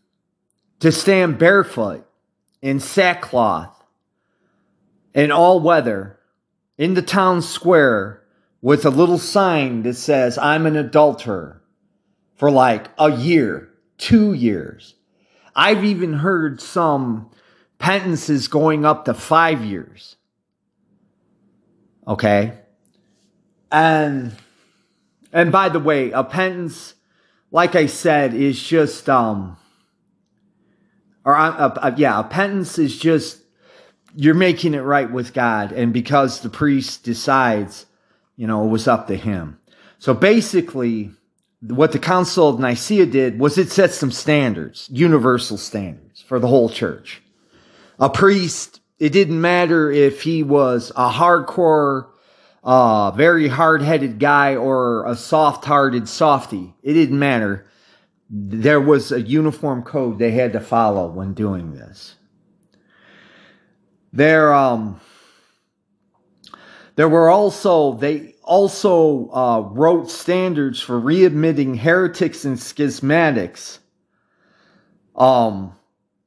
to 0.80 0.92
stand 0.92 1.38
barefoot 1.38 2.06
in 2.60 2.80
sackcloth 2.80 3.82
in 5.14 5.30
all 5.30 5.60
weather 5.60 6.18
in 6.76 6.94
the 6.94 7.02
town 7.02 7.42
square 7.42 8.22
with 8.60 8.84
a 8.84 8.90
little 8.90 9.18
sign 9.18 9.82
that 9.82 9.94
says, 9.94 10.38
I'm 10.38 10.66
an 10.66 10.76
adulterer 10.76 11.62
for 12.36 12.50
like 12.50 12.88
a 12.98 13.10
year, 13.10 13.68
two 13.98 14.32
years. 14.32 14.94
I've 15.54 15.84
even 15.84 16.14
heard 16.14 16.60
some 16.60 17.30
penances 17.78 18.48
going 18.48 18.84
up 18.84 19.04
to 19.04 19.14
five 19.14 19.64
years. 19.64 20.16
Okay. 22.06 22.58
And, 23.70 24.34
and 25.32 25.52
by 25.52 25.68
the 25.68 25.80
way, 25.80 26.10
a 26.12 26.24
penance, 26.24 26.94
like 27.52 27.76
I 27.76 27.86
said, 27.86 28.34
is 28.34 28.60
just, 28.60 29.08
um, 29.08 29.56
or 31.24 31.36
uh, 31.36 31.94
yeah, 31.96 32.20
penance 32.22 32.78
is 32.78 32.98
just 32.98 33.42
you're 34.14 34.34
making 34.34 34.74
it 34.74 34.80
right 34.80 35.10
with 35.10 35.32
God. 35.32 35.70
And 35.72 35.92
because 35.92 36.40
the 36.40 36.48
priest 36.48 37.04
decides, 37.04 37.86
you 38.36 38.46
know, 38.46 38.64
it 38.64 38.68
was 38.68 38.88
up 38.88 39.06
to 39.06 39.16
him. 39.16 39.58
So 39.98 40.14
basically, 40.14 41.12
what 41.60 41.92
the 41.92 41.98
Council 41.98 42.48
of 42.48 42.58
Nicaea 42.58 43.06
did 43.06 43.38
was 43.38 43.56
it 43.56 43.70
set 43.70 43.92
some 43.92 44.10
standards, 44.10 44.88
universal 44.90 45.56
standards 45.58 46.20
for 46.20 46.38
the 46.38 46.48
whole 46.48 46.68
church. 46.68 47.22
A 48.00 48.10
priest, 48.10 48.80
it 48.98 49.10
didn't 49.10 49.40
matter 49.40 49.90
if 49.90 50.22
he 50.22 50.42
was 50.42 50.90
a 50.96 51.10
hardcore, 51.10 52.08
uh, 52.62 53.10
very 53.12 53.48
hard 53.48 53.82
headed 53.82 54.18
guy 54.18 54.56
or 54.56 55.06
a 55.06 55.16
soft 55.16 55.64
hearted 55.64 56.08
softy. 56.08 56.74
It 56.82 56.92
didn't 56.94 57.18
matter. 57.18 57.66
There 58.30 58.80
was 58.80 59.12
a 59.12 59.20
uniform 59.20 59.82
code 59.82 60.18
they 60.18 60.30
had 60.30 60.52
to 60.54 60.60
follow 60.60 61.08
when 61.08 61.34
doing 61.34 61.72
this. 61.72 62.14
There, 64.12 64.52
um, 64.54 65.00
there 66.96 67.08
were 67.08 67.30
also 67.30 67.94
they 67.94 68.34
also 68.42 69.30
uh, 69.30 69.60
wrote 69.72 70.10
standards 70.10 70.80
for 70.80 71.00
readmitting 71.00 71.78
heretics 71.78 72.44
and 72.44 72.56
schismatics 72.56 73.78
um, 75.14 75.74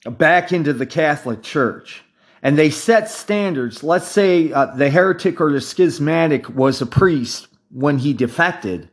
back 0.05 0.51
into 0.51 0.73
the 0.73 0.85
Catholic 0.85 1.43
Church. 1.43 2.04
And 2.45 2.59
they 2.59 2.69
set 2.69 3.09
standards. 3.09 3.83
Let's 3.83 4.07
say 4.07 4.51
uh, 4.51 4.67
the 4.67 4.91
heretic 4.91 5.41
or 5.41 5.51
the 5.51 5.59
schismatic 5.59 6.47
was 6.47 6.79
a 6.79 6.85
priest 6.85 7.47
when 7.71 7.97
he 7.97 8.13
defected. 8.13 8.87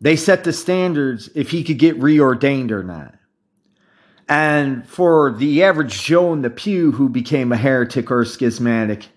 They 0.00 0.14
set 0.14 0.44
the 0.44 0.52
standards 0.52 1.28
if 1.34 1.50
he 1.50 1.64
could 1.64 1.80
get 1.80 1.98
reordained 1.98 2.70
or 2.70 2.84
not. 2.84 3.16
And 4.28 4.86
for 4.88 5.32
the 5.32 5.64
average 5.64 6.04
Joe 6.04 6.32
in 6.32 6.42
the 6.42 6.48
pew 6.48 6.92
who 6.92 7.08
became 7.08 7.50
a 7.50 7.56
heretic 7.56 8.08
or 8.08 8.20
a 8.20 8.26
schismatic, 8.26 9.08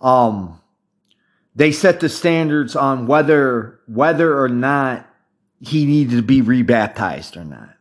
um, 0.00 0.60
they 1.56 1.72
set 1.72 1.98
the 1.98 2.08
standards 2.08 2.76
on 2.76 3.08
whether 3.08 3.80
whether 3.88 4.40
or 4.40 4.48
not 4.48 5.04
he 5.58 5.84
needed 5.84 6.14
to 6.14 6.22
be 6.22 6.42
rebaptized 6.42 7.36
or 7.36 7.44
not. 7.44 7.74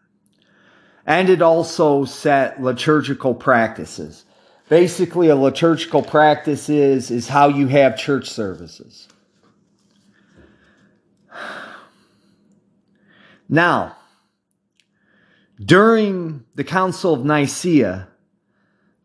And 1.06 1.30
it 1.30 1.44
also 1.44 2.04
set 2.04 2.64
liturgical 2.64 3.36
practices. 3.36 4.26
Basically, 4.70 5.30
a 5.30 5.36
liturgical 5.36 6.02
practice 6.02 6.70
is, 6.70 7.12
is 7.12 7.28
how 7.28 7.48
you 7.48 7.68
have 7.68 7.98
church 7.98 8.30
services. 8.30 9.08
Now, 13.50 13.96
during 15.64 16.46
the 16.56 16.64
Council 16.64 17.14
of 17.14 17.26
Nicaea, 17.26 18.08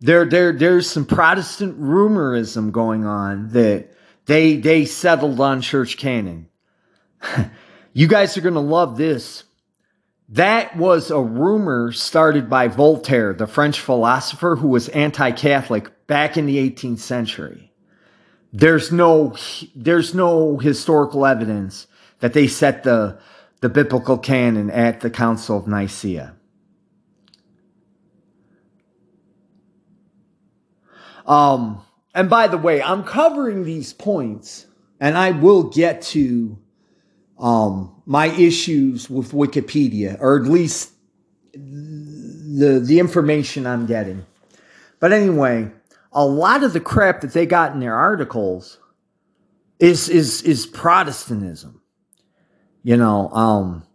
there, 0.01 0.25
there, 0.25 0.53
there's 0.53 0.89
some 0.89 1.05
Protestant 1.05 1.79
rumorism 1.79 2.71
going 2.71 3.05
on 3.05 3.49
that 3.51 3.91
they, 4.27 4.57
they 4.57 4.85
settled 4.85 5.41
on 5.41 5.61
church 5.61 5.97
canon. 5.97 6.49
you 7.93 8.07
guys 8.07 8.37
are 8.37 8.43
going 8.43 8.55
to 8.55 8.61
love 8.61 8.97
this. 8.97 9.45
That 10.29 10.77
was 10.77 11.11
a 11.11 11.21
rumor 11.21 11.91
started 11.93 12.51
by 12.51 12.69
Voltaire, 12.69 13.33
the 13.33 13.47
French 13.47 13.81
philosopher 13.81 14.57
who 14.57 14.69
was 14.69 14.89
anti 14.91 15.31
Catholic 15.31 16.07
back 16.07 16.37
in 16.37 16.45
the 16.45 16.59
18th 16.59 16.99
century. 16.99 17.73
There's 18.53 18.93
no, 18.93 19.37
there's 19.75 20.15
no 20.15 20.59
historical 20.59 21.25
evidence 21.25 21.87
that 22.21 22.35
they 22.35 22.47
set 22.47 22.83
the, 22.83 23.19
the 23.61 23.69
biblical 23.69 24.19
canon 24.19 24.71
at 24.71 25.01
the 25.01 25.11
Council 25.11 25.57
of 25.57 25.67
Nicaea. 25.67 26.35
Um, 31.27 31.83
and 32.15 32.29
by 32.29 32.49
the 32.49 32.57
way, 32.59 32.83
I'm 32.83 33.05
covering 33.05 33.65
these 33.65 33.93
points, 33.93 34.67
and 34.99 35.17
I 35.17 35.31
will 35.31 35.65
get 35.65 36.01
to 36.03 36.59
um, 37.39 38.03
my 38.05 38.27
issues 38.27 39.09
with 39.09 39.33
Wikipedia, 39.33 40.17
or 40.21 40.37
at 40.37 40.51
least 40.51 40.93
the 41.53 42.83
the 42.85 42.99
information 42.99 43.67
I'm 43.67 43.87
getting. 43.87 44.27
But 45.01 45.13
anyway, 45.13 45.71
a 46.13 46.25
lot 46.25 46.65
of 46.65 46.73
the 46.73 46.81
crap 46.81 47.21
that 47.21 47.33
they 47.33 47.47
got 47.47 47.73
in 47.73 47.81
their 47.81 47.95
articles 47.95 48.79
is 49.79 50.09
is 50.09 50.43
is 50.43 50.67
Protestantism. 50.67 51.81
You 52.83 52.97
know, 52.97 53.29
um, 53.31 53.87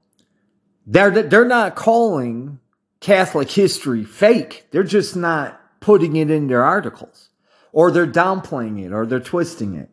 they're 0.86 1.12
they're 1.24 1.46
not 1.46 1.76
calling 1.76 2.60
Catholic 3.00 3.52
history 3.52 4.04
fake. 4.04 4.68
They're 4.72 4.84
just 4.84 5.16
not 5.16 5.60
putting 5.82 6.16
it 6.16 6.32
in 6.32 6.48
their 6.48 6.64
articles, 6.64 7.30
or 7.74 7.92
they're 7.92 8.08
downplaying 8.08 8.82
it, 8.86 8.94
or 8.94 9.06
they're 9.06 9.20
twisting 9.20 9.76
it. 9.76 9.90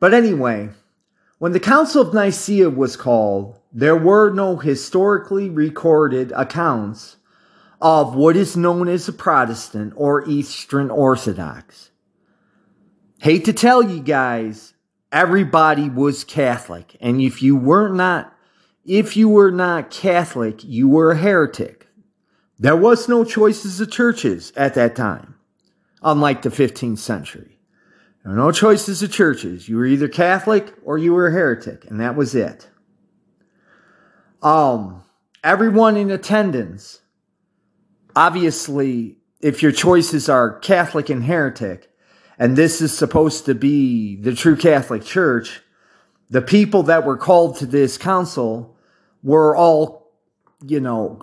But 0.00 0.12
anyway, 0.12 0.70
when 1.44 1.52
the 1.52 1.60
Council 1.60 2.00
of 2.00 2.14
Nicaea 2.14 2.70
was 2.70 2.96
called, 2.96 3.60
there 3.70 3.98
were 3.98 4.30
no 4.30 4.56
historically 4.56 5.50
recorded 5.50 6.32
accounts 6.32 7.18
of 7.82 8.14
what 8.14 8.34
is 8.34 8.56
known 8.56 8.88
as 8.88 9.06
a 9.08 9.12
Protestant 9.12 9.92
or 9.94 10.26
Eastern 10.26 10.90
Orthodox. 10.90 11.90
Hate 13.20 13.44
to 13.44 13.52
tell 13.52 13.82
you 13.82 14.02
guys, 14.02 14.72
everybody 15.12 15.90
was 15.90 16.24
Catholic. 16.24 16.96
And 16.98 17.20
if 17.20 17.42
you 17.42 17.56
were 17.56 17.90
not, 17.90 18.32
if 18.86 19.14
you 19.14 19.28
were 19.28 19.50
not 19.50 19.90
Catholic, 19.90 20.64
you 20.64 20.88
were 20.88 21.10
a 21.10 21.18
heretic. 21.18 21.88
There 22.58 22.74
was 22.74 23.06
no 23.06 23.22
choices 23.22 23.82
of 23.82 23.90
churches 23.90 24.50
at 24.56 24.72
that 24.76 24.96
time, 24.96 25.34
unlike 26.02 26.40
the 26.40 26.48
15th 26.48 27.00
century. 27.00 27.53
There 28.24 28.32
were 28.32 28.38
no 28.38 28.50
choices 28.50 29.02
of 29.02 29.12
churches. 29.12 29.68
You 29.68 29.76
were 29.76 29.86
either 29.86 30.08
Catholic 30.08 30.74
or 30.84 30.98
you 30.98 31.12
were 31.12 31.28
a 31.28 31.32
heretic, 31.32 31.84
and 31.88 32.00
that 32.00 32.16
was 32.16 32.34
it. 32.34 32.68
Um, 34.42 35.04
everyone 35.44 35.96
in 35.96 36.10
attendance 36.10 37.00
obviously, 38.16 39.16
if 39.40 39.62
your 39.62 39.72
choices 39.72 40.28
are 40.28 40.58
Catholic 40.60 41.10
and 41.10 41.24
heretic, 41.24 41.90
and 42.38 42.56
this 42.56 42.80
is 42.80 42.96
supposed 42.96 43.46
to 43.46 43.54
be 43.54 44.16
the 44.16 44.34
true 44.34 44.56
Catholic 44.56 45.04
Church, 45.04 45.60
the 46.30 46.42
people 46.42 46.82
that 46.84 47.06
were 47.06 47.16
called 47.16 47.56
to 47.58 47.66
this 47.66 47.98
council 47.98 48.76
were 49.22 49.56
all, 49.56 50.12
you 50.66 50.80
know, 50.80 51.20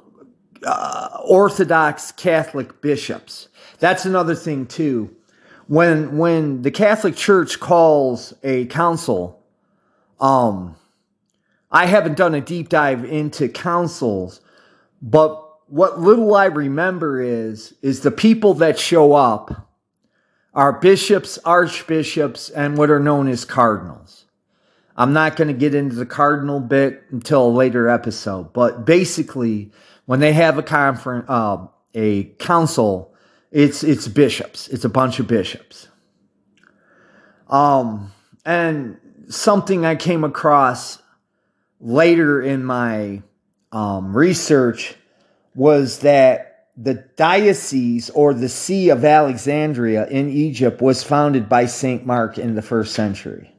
uh, 0.65 1.17
Orthodox 1.25 2.11
Catholic 2.11 2.81
bishops. 2.81 3.47
That's 3.79 4.05
another 4.05 4.35
thing 4.35 4.67
too. 4.67 5.15
When 5.71 6.17
when 6.17 6.63
the 6.63 6.69
Catholic 6.69 7.15
Church 7.15 7.61
calls 7.61 8.33
a 8.43 8.65
council, 8.65 9.41
um, 10.19 10.75
I 11.71 11.85
haven't 11.85 12.17
done 12.17 12.35
a 12.35 12.41
deep 12.41 12.67
dive 12.67 13.05
into 13.05 13.47
councils, 13.47 14.41
but 15.01 15.41
what 15.69 15.97
little 15.97 16.35
I 16.35 16.47
remember 16.47 17.21
is 17.21 17.73
is 17.81 18.01
the 18.01 18.11
people 18.11 18.55
that 18.55 18.77
show 18.79 19.13
up 19.13 19.69
are 20.53 20.73
bishops, 20.73 21.39
archbishops, 21.45 22.49
and 22.49 22.77
what 22.77 22.89
are 22.89 22.99
known 22.99 23.29
as 23.29 23.45
cardinals. 23.45 24.25
I'm 24.97 25.13
not 25.13 25.37
going 25.37 25.47
to 25.47 25.53
get 25.53 25.73
into 25.73 25.95
the 25.95 26.05
cardinal 26.05 26.59
bit 26.59 27.03
until 27.11 27.47
a 27.47 27.49
later 27.49 27.87
episode, 27.87 28.51
but 28.51 28.83
basically, 28.83 29.71
when 30.05 30.19
they 30.19 30.33
have 30.33 30.57
a 30.57 30.63
conference, 30.63 31.27
uh, 31.29 31.65
a 31.93 32.25
council, 32.39 33.10
it's 33.51 33.83
it's 33.83 34.07
bishops. 34.07 34.67
It's 34.69 34.85
a 34.85 34.89
bunch 34.89 35.19
of 35.19 35.27
bishops. 35.27 35.89
Um, 37.49 38.13
and 38.45 38.97
something 39.27 39.85
I 39.85 39.95
came 39.95 40.23
across 40.23 41.01
later 41.81 42.41
in 42.41 42.63
my 42.63 43.21
um, 43.71 44.15
research 44.15 44.95
was 45.53 45.99
that 45.99 46.69
the 46.77 46.93
diocese 47.17 48.09
or 48.11 48.33
the 48.33 48.47
see 48.47 48.89
of 48.89 49.03
Alexandria 49.03 50.07
in 50.07 50.29
Egypt 50.29 50.81
was 50.81 51.03
founded 51.03 51.49
by 51.49 51.65
St. 51.65 52.05
Mark 52.05 52.37
in 52.37 52.55
the 52.55 52.61
first 52.61 52.93
century. 52.93 53.53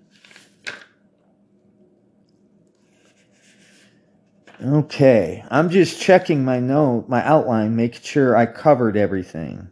Okay, 4.65 5.45
I'm 5.51 5.69
just 5.69 6.01
checking 6.01 6.45
my 6.45 6.61
note, 6.61 7.09
my 7.09 7.23
outline, 7.27 7.77
making 7.77 8.03
sure 8.03 8.37
I 8.37 8.47
covered 8.47 8.97
everything. 8.97 9.69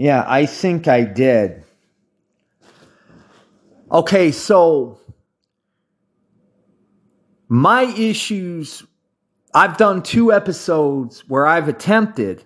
Yeah, 0.00 0.24
I 0.26 0.46
think 0.46 0.88
I 0.88 1.02
did. 1.02 1.62
Okay, 3.92 4.32
so 4.32 4.98
my 7.50 7.82
issues 7.82 8.82
I've 9.52 9.76
done 9.76 10.02
two 10.02 10.32
episodes 10.32 11.28
where 11.28 11.46
I've 11.46 11.68
attempted 11.68 12.42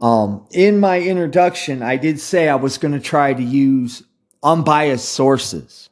um, 0.00 0.44
in 0.50 0.80
my 0.80 0.98
introduction, 0.98 1.84
I 1.84 1.96
did 1.96 2.18
say 2.18 2.48
I 2.48 2.56
was 2.56 2.78
going 2.78 2.94
to 2.94 3.00
try 3.00 3.32
to 3.32 3.42
use 3.44 4.02
unbiased 4.42 5.08
sources. 5.08 5.88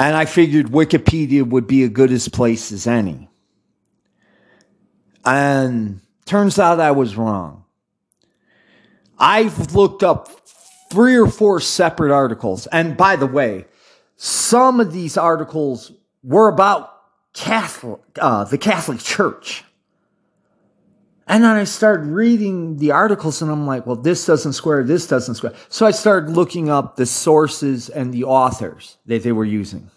And 0.00 0.16
I 0.16 0.24
figured 0.24 0.66
Wikipedia 0.66 1.48
would 1.48 1.68
be 1.68 1.84
as 1.84 1.90
good 1.90 2.10
as 2.10 2.28
place 2.28 2.72
as 2.72 2.88
any. 2.88 3.28
And 5.24 6.00
turns 6.24 6.58
out 6.58 6.80
I 6.80 6.90
was 6.90 7.14
wrong. 7.14 7.65
I've 9.18 9.74
looked 9.74 10.02
up 10.02 10.28
three 10.90 11.16
or 11.16 11.26
four 11.26 11.60
separate 11.60 12.12
articles. 12.12 12.66
And 12.68 12.96
by 12.96 13.16
the 13.16 13.26
way, 13.26 13.66
some 14.16 14.80
of 14.80 14.92
these 14.92 15.16
articles 15.16 15.92
were 16.22 16.48
about 16.48 16.92
Catholic, 17.32 18.00
uh, 18.20 18.44
the 18.44 18.58
Catholic 18.58 18.98
Church. 18.98 19.64
And 21.28 21.42
then 21.42 21.56
I 21.56 21.64
started 21.64 22.06
reading 22.06 22.76
the 22.76 22.92
articles 22.92 23.42
and 23.42 23.50
I'm 23.50 23.66
like, 23.66 23.84
well, 23.84 23.96
this 23.96 24.24
doesn't 24.24 24.52
square, 24.52 24.84
this 24.84 25.08
doesn't 25.08 25.34
square. 25.34 25.54
So 25.68 25.84
I 25.84 25.90
started 25.90 26.30
looking 26.30 26.70
up 26.70 26.96
the 26.96 27.06
sources 27.06 27.88
and 27.88 28.14
the 28.14 28.24
authors 28.24 28.96
that 29.06 29.24
they 29.24 29.32
were 29.32 29.44
using. 29.44 29.90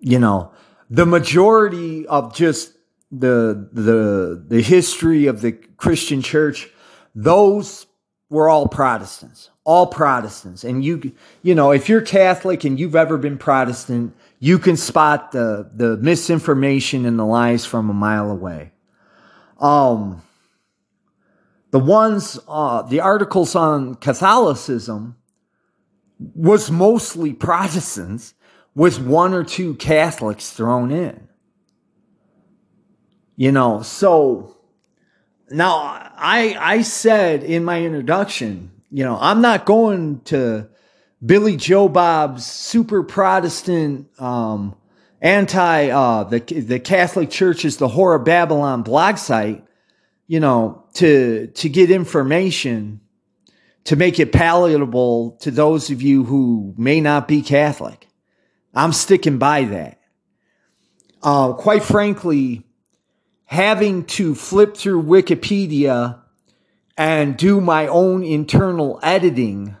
You 0.00 0.18
know, 0.18 0.52
the 0.90 1.06
majority 1.06 2.06
of 2.08 2.34
just 2.34 2.72
the, 3.12 3.68
the, 3.72 4.44
the 4.48 4.62
history 4.62 5.26
of 5.26 5.42
the 5.42 5.52
Christian 5.52 6.22
church, 6.22 6.68
those 7.16 7.86
were 8.28 8.48
all 8.48 8.68
Protestants, 8.68 9.50
all 9.64 9.86
Protestants. 9.86 10.62
And 10.62 10.84
you, 10.84 11.12
you 11.42 11.54
know, 11.54 11.72
if 11.72 11.88
you're 11.88 12.02
Catholic 12.02 12.64
and 12.64 12.78
you've 12.78 12.94
ever 12.94 13.16
been 13.16 13.38
Protestant, 13.38 14.14
you 14.38 14.58
can 14.58 14.76
spot 14.76 15.32
the 15.32 15.70
the 15.74 15.96
misinformation 15.96 17.06
and 17.06 17.18
the 17.18 17.24
lies 17.24 17.64
from 17.64 17.88
a 17.88 17.94
mile 17.94 18.30
away. 18.30 18.72
Um, 19.58 20.22
the 21.70 21.78
ones, 21.78 22.38
uh, 22.46 22.82
the 22.82 23.00
articles 23.00 23.54
on 23.54 23.94
Catholicism 23.94 25.16
was 26.34 26.70
mostly 26.70 27.32
Protestants, 27.32 28.34
with 28.74 29.00
one 29.00 29.32
or 29.32 29.42
two 29.42 29.74
Catholics 29.76 30.50
thrown 30.50 30.90
in. 30.90 31.28
You 33.36 33.52
know, 33.52 33.80
so 33.82 34.55
now 35.50 35.76
I 36.16 36.56
I 36.58 36.82
said 36.82 37.42
in 37.42 37.64
my 37.64 37.82
introduction, 37.82 38.70
you 38.90 39.04
know, 39.04 39.18
I'm 39.20 39.40
not 39.40 39.64
going 39.64 40.20
to 40.26 40.68
Billy 41.24 41.56
Joe 41.56 41.88
Bob's 41.88 42.44
super 42.44 43.02
Protestant, 43.02 44.08
um, 44.20 44.76
anti 45.20 45.88
uh, 45.88 46.24
the 46.24 46.40
the 46.40 46.80
Catholic 46.80 47.30
Church 47.30 47.64
is 47.64 47.76
the 47.76 47.88
horror 47.88 48.18
Babylon 48.18 48.82
blog 48.82 49.18
site, 49.18 49.64
you 50.26 50.40
know, 50.40 50.84
to 50.94 51.48
to 51.48 51.68
get 51.68 51.90
information 51.90 53.00
to 53.84 53.96
make 53.96 54.18
it 54.18 54.32
palatable 54.32 55.38
to 55.40 55.50
those 55.50 55.90
of 55.90 56.02
you 56.02 56.24
who 56.24 56.74
may 56.76 57.00
not 57.00 57.28
be 57.28 57.40
Catholic. 57.40 58.08
I'm 58.74 58.92
sticking 58.92 59.38
by 59.38 59.64
that. 59.64 60.00
Uh, 61.22 61.52
quite 61.54 61.82
frankly, 61.82 62.65
having 63.46 64.04
to 64.04 64.34
flip 64.34 64.76
through 64.76 65.02
Wikipedia 65.02 66.20
and 66.96 67.36
do 67.36 67.60
my 67.60 67.86
own 67.86 68.22
internal 68.22 69.00
editing 69.02 69.76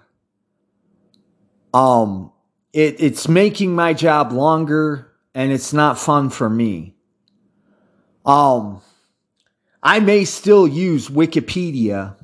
um, 1.76 2.32
it, 2.72 2.96
it's 3.00 3.28
making 3.28 3.74
my 3.74 3.92
job 3.92 4.32
longer 4.32 5.12
and 5.34 5.52
it's 5.52 5.74
not 5.74 5.98
fun 5.98 6.30
for 6.30 6.48
me. 6.48 6.94
Um, 8.24 8.80
I 9.82 10.00
may 10.00 10.24
still 10.24 10.66
use 10.66 11.08
Wikipedia 11.08 12.16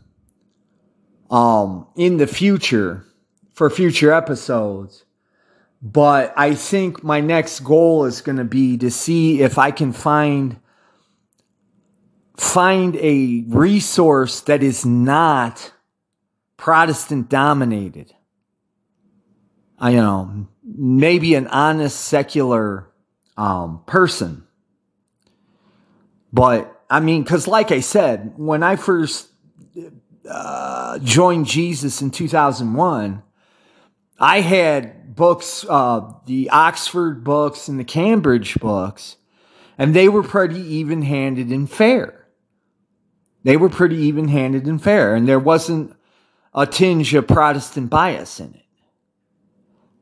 um, 1.31 1.87
in 1.97 2.17
the 2.17 2.27
future 2.27 3.05
for 3.53 3.69
future 3.69 4.11
episodes, 4.11 5.05
but 5.83 6.33
I 6.35 6.55
think 6.55 7.05
my 7.05 7.21
next 7.21 7.61
goal 7.61 8.07
is 8.07 8.23
going 8.23 8.39
to 8.39 8.45
be 8.45 8.79
to 8.79 8.91
see 8.91 9.43
if 9.43 9.59
I 9.59 9.71
can 9.71 9.93
find 9.93 10.59
find 12.37 12.97
a 12.97 13.45
resource 13.49 14.41
that 14.43 14.63
is 14.63 14.85
not 14.85 15.73
Protestant 16.57 17.29
dominated. 17.29 18.15
I 19.79 19.91
you 19.91 19.97
know 19.97 20.47
maybe 20.65 21.35
an 21.35 21.49
honest 21.49 22.01
secular 22.01 22.89
um, 23.37 23.83
person, 23.87 24.47
but 26.33 26.83
I 26.89 27.01
mean, 27.01 27.23
because 27.23 27.49
like 27.49 27.73
I 27.73 27.81
said, 27.81 28.35
when 28.37 28.63
I 28.63 28.77
first 28.77 29.29
uh, 30.29 30.99
joined 30.99 31.47
Jesus 31.47 32.03
in 32.03 32.11
2001, 32.11 33.23
I 34.19 34.41
had 34.41 35.17
books, 35.17 35.65
uh, 35.69 36.13
the 36.27 36.51
Oxford 36.51 37.25
books 37.25 37.69
and 37.69 37.79
the 37.79 37.85
Cambridge 37.85 38.55
books, 38.61 39.17
and 39.79 39.95
they 39.95 40.09
were 40.09 40.23
pretty 40.23 40.61
even 40.61 41.03
handed 41.03 41.49
and 41.49 41.69
fair. 41.69 42.22
They 43.45 43.57
were 43.57 43.69
pretty 43.69 43.97
even 43.97 44.29
handed 44.29 44.67
and 44.67 44.83
fair, 44.83 45.15
and 45.15 45.29
there 45.29 45.39
wasn't 45.39 45.95
a 46.55 46.67
tinge 46.67 47.15
of 47.15 47.27
Protestant 47.27 47.91
bias 47.91 48.39
in 48.39 48.55
it. 48.55 48.63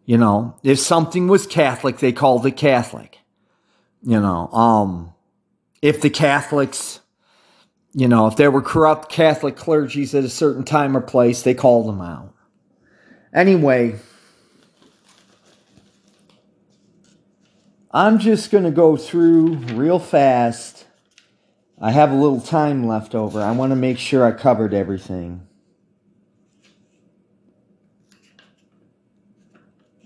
You 0.04 0.18
know, 0.18 0.56
if 0.62 0.78
something 0.78 1.28
was 1.28 1.46
Catholic, 1.46 1.98
they 1.98 2.12
called 2.12 2.44
it 2.44 2.56
Catholic. 2.56 3.18
You 4.02 4.20
know, 4.20 4.48
um, 4.48 5.14
if 5.82 6.00
the 6.00 6.10
Catholics, 6.10 7.00
you 7.92 8.08
know, 8.08 8.26
if 8.26 8.36
there 8.36 8.50
were 8.50 8.62
corrupt 8.62 9.10
Catholic 9.10 9.56
clergies 9.56 10.16
at 10.16 10.24
a 10.24 10.28
certain 10.28 10.64
time 10.64 10.96
or 10.96 11.00
place, 11.00 11.42
they 11.42 11.54
called 11.54 11.86
them 11.86 12.00
out. 12.00 12.34
Anyway, 13.32 13.96
I'm 17.92 18.18
just 18.18 18.50
going 18.50 18.64
to 18.64 18.70
go 18.70 18.96
through 18.96 19.54
real 19.74 19.98
fast. 19.98 20.86
I 21.82 21.92
have 21.92 22.12
a 22.12 22.14
little 22.14 22.42
time 22.42 22.86
left 22.86 23.14
over. 23.14 23.40
I 23.40 23.52
want 23.52 23.70
to 23.70 23.76
make 23.76 23.98
sure 23.98 24.22
I 24.22 24.32
covered 24.32 24.74
everything. 24.74 25.46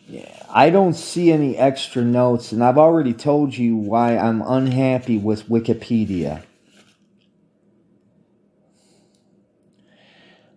Yeah, 0.06 0.46
I 0.48 0.70
don't 0.70 0.94
see 0.94 1.32
any 1.32 1.56
extra 1.56 2.02
notes, 2.02 2.52
and 2.52 2.62
I've 2.62 2.78
already 2.78 3.12
told 3.12 3.56
you 3.56 3.74
why 3.74 4.16
I'm 4.16 4.40
unhappy 4.42 5.18
with 5.18 5.48
Wikipedia. 5.48 6.44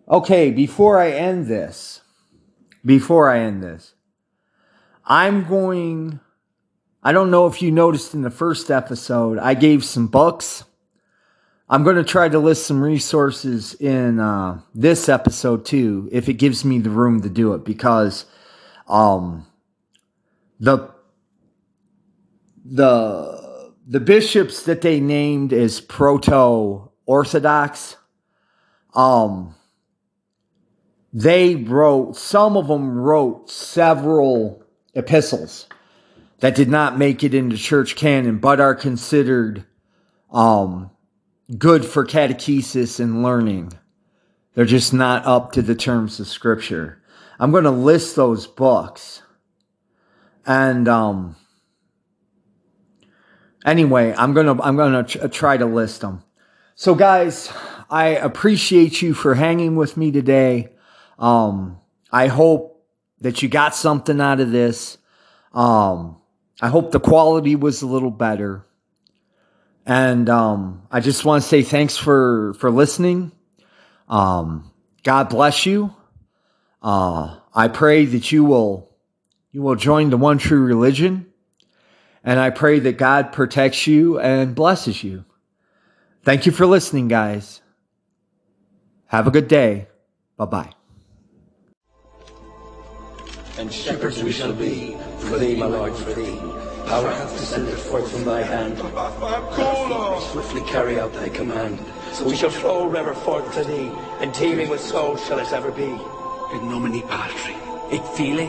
Okay, 0.08 0.52
before 0.52 1.00
I 1.00 1.10
end 1.10 1.48
this, 1.48 2.02
before 2.86 3.28
I 3.28 3.40
end 3.40 3.64
this, 3.64 3.96
I'm 5.04 5.46
going. 5.46 6.20
I 7.02 7.12
don't 7.12 7.32
know 7.32 7.48
if 7.48 7.62
you 7.62 7.72
noticed 7.72 8.14
in 8.14 8.22
the 8.22 8.30
first 8.30 8.70
episode, 8.70 9.40
I 9.40 9.56
gave 9.56 9.84
some 9.84 10.08
books. 10.08 10.66
I'm 11.70 11.84
going 11.84 11.98
to 11.98 12.04
try 12.04 12.30
to 12.30 12.40
list 12.40 12.66
some 12.66 12.82
resources 12.82 13.74
in 13.74 14.20
uh, 14.20 14.62
this 14.74 15.10
episode 15.10 15.66
too, 15.66 16.08
if 16.12 16.30
it 16.30 16.36
gives 16.36 16.64
me 16.64 16.80
the 16.80 16.90
room 16.90 17.22
to 17.22 17.30
do 17.30 17.54
it, 17.54 17.66
because 17.66 18.26
um, 18.88 19.46
the 20.60 20.90
the 22.70 23.72
the 23.88 24.00
bishops 24.00 24.64
that 24.64 24.82
they 24.82 25.00
named 25.00 25.54
as 25.54 25.80
proto 25.80 26.90
orthodox 27.06 27.96
um 28.94 29.56
they 31.14 31.56
wrote 31.56 32.18
some 32.18 32.58
of 32.58 32.68
them 32.68 32.98
wrote 32.98 33.50
several 33.50 34.62
epistles 34.94 35.68
that 36.40 36.56
did 36.56 36.68
not 36.68 36.98
make 36.98 37.24
it 37.24 37.34
into 37.34 37.56
church 37.56 37.96
canon 37.96 38.38
but 38.38 38.60
are 38.60 38.76
considered 38.76 39.66
um 40.32 40.92
good 41.56 41.86
for 41.86 42.06
catechesis 42.06 43.00
and 43.00 43.24
learning 43.24 43.72
they're 44.54 44.66
just 44.66 44.94
not 44.94 45.26
up 45.26 45.52
to 45.52 45.62
the 45.62 45.76
terms 45.76 46.20
of 46.20 46.28
scripture 46.28 47.02
i'm 47.40 47.52
going 47.52 47.64
to 47.64 47.72
list 47.72 48.16
those 48.16 48.48
books 48.48 49.22
and 50.48 50.88
um, 50.88 51.36
anyway, 53.66 54.16
I'm 54.18 54.34
gonna 54.34 54.60
I'm 54.62 54.78
gonna 54.78 55.04
try 55.04 55.58
to 55.58 55.66
list 55.66 56.02
them. 56.02 56.24
So, 56.76 56.96
guys, 56.96 57.52
I 57.90 58.08
appreciate 58.08 59.02
you 59.02 59.14
for 59.14 59.36
hanging 59.36 59.76
with 59.76 59.98
me 59.98 60.12
today. 60.12 60.70
Um, 61.20 61.80
I 62.12 62.28
hope 62.28 62.86
that 63.20 63.42
you 63.42 63.50
got 63.50 63.76
something 63.76 64.22
out 64.22 64.40
of 64.40 64.52
this. 64.52 64.98
Um, 65.54 66.18
I 66.62 66.70
hope 66.70 66.92
the 66.92 67.00
quality 67.00 67.56
was 67.56 67.82
a 67.82 67.88
little 67.88 68.12
better. 68.12 68.66
And 69.88 70.30
um, 70.30 70.82
I 70.92 71.00
just 71.00 71.24
want 71.24 71.42
to 71.44 71.48
say 71.48 71.64
thanks 71.64 71.96
for 71.96 72.54
for 72.56 72.70
listening. 72.70 73.32
Um, 74.10 74.70
God 75.04 75.30
bless 75.30 75.66
you. 75.66 75.96
Uh, 76.84 77.38
I 77.56 77.70
pray 77.70 78.04
that 78.04 78.30
you 78.30 78.44
will 78.44 78.92
you 79.54 79.62
will 79.62 79.76
join 79.76 80.10
the 80.10 80.18
one 80.18 80.40
true 80.40 80.62
religion. 80.62 81.32
And 82.22 82.38
I 82.38 82.50
pray 82.50 82.80
that 82.80 82.98
God 82.98 83.32
protects 83.32 83.88
you 83.88 84.20
and 84.20 84.54
blesses 84.54 85.06
you. 85.06 85.24
Thank 86.24 86.46
you 86.46 86.52
for 86.52 86.66
listening, 86.66 87.08
guys. 87.08 87.62
Have 89.06 89.26
a 89.26 89.32
good 89.32 89.48
day. 89.48 89.88
Bye 90.36 90.46
bye. 90.46 90.72
And 93.58 93.74
shepherds 93.74 94.22
we 94.22 94.34
shall 94.34 94.52
be, 94.52 94.98
for 95.20 95.40
thee, 95.40 95.56
my 95.56 95.68
Lord, 95.68 95.96
for 95.96 96.14
thee. 96.14 96.67
Power 96.88 97.12
hath 97.12 97.38
descended 97.38 97.78
forth 97.78 98.10
from 98.10 98.24
thy 98.24 98.44
hand. 98.44 98.78
Swiftly 100.32 100.62
carry 100.62 101.00
out 101.00 101.12
thy 101.12 101.28
command. 101.28 101.80
So 102.14 102.24
we 102.26 102.36
shall 102.36 102.50
flow 102.50 102.90
ever 102.94 103.14
forth 103.14 103.54
to 103.56 103.64
thee, 103.66 103.92
and 104.22 104.34
teeming 104.34 104.70
with 104.70 104.80
souls 104.80 105.26
shall 105.26 105.40
it 105.40 105.52
ever 105.52 105.72
be. 105.72 105.84
In 106.54 106.70
nomine 106.70 107.02
Patri. 107.02 107.56
Et 107.92 108.04
Filii 108.16 108.48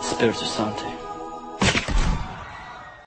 Spiritus 0.00 0.50
Sancti. 0.52 0.91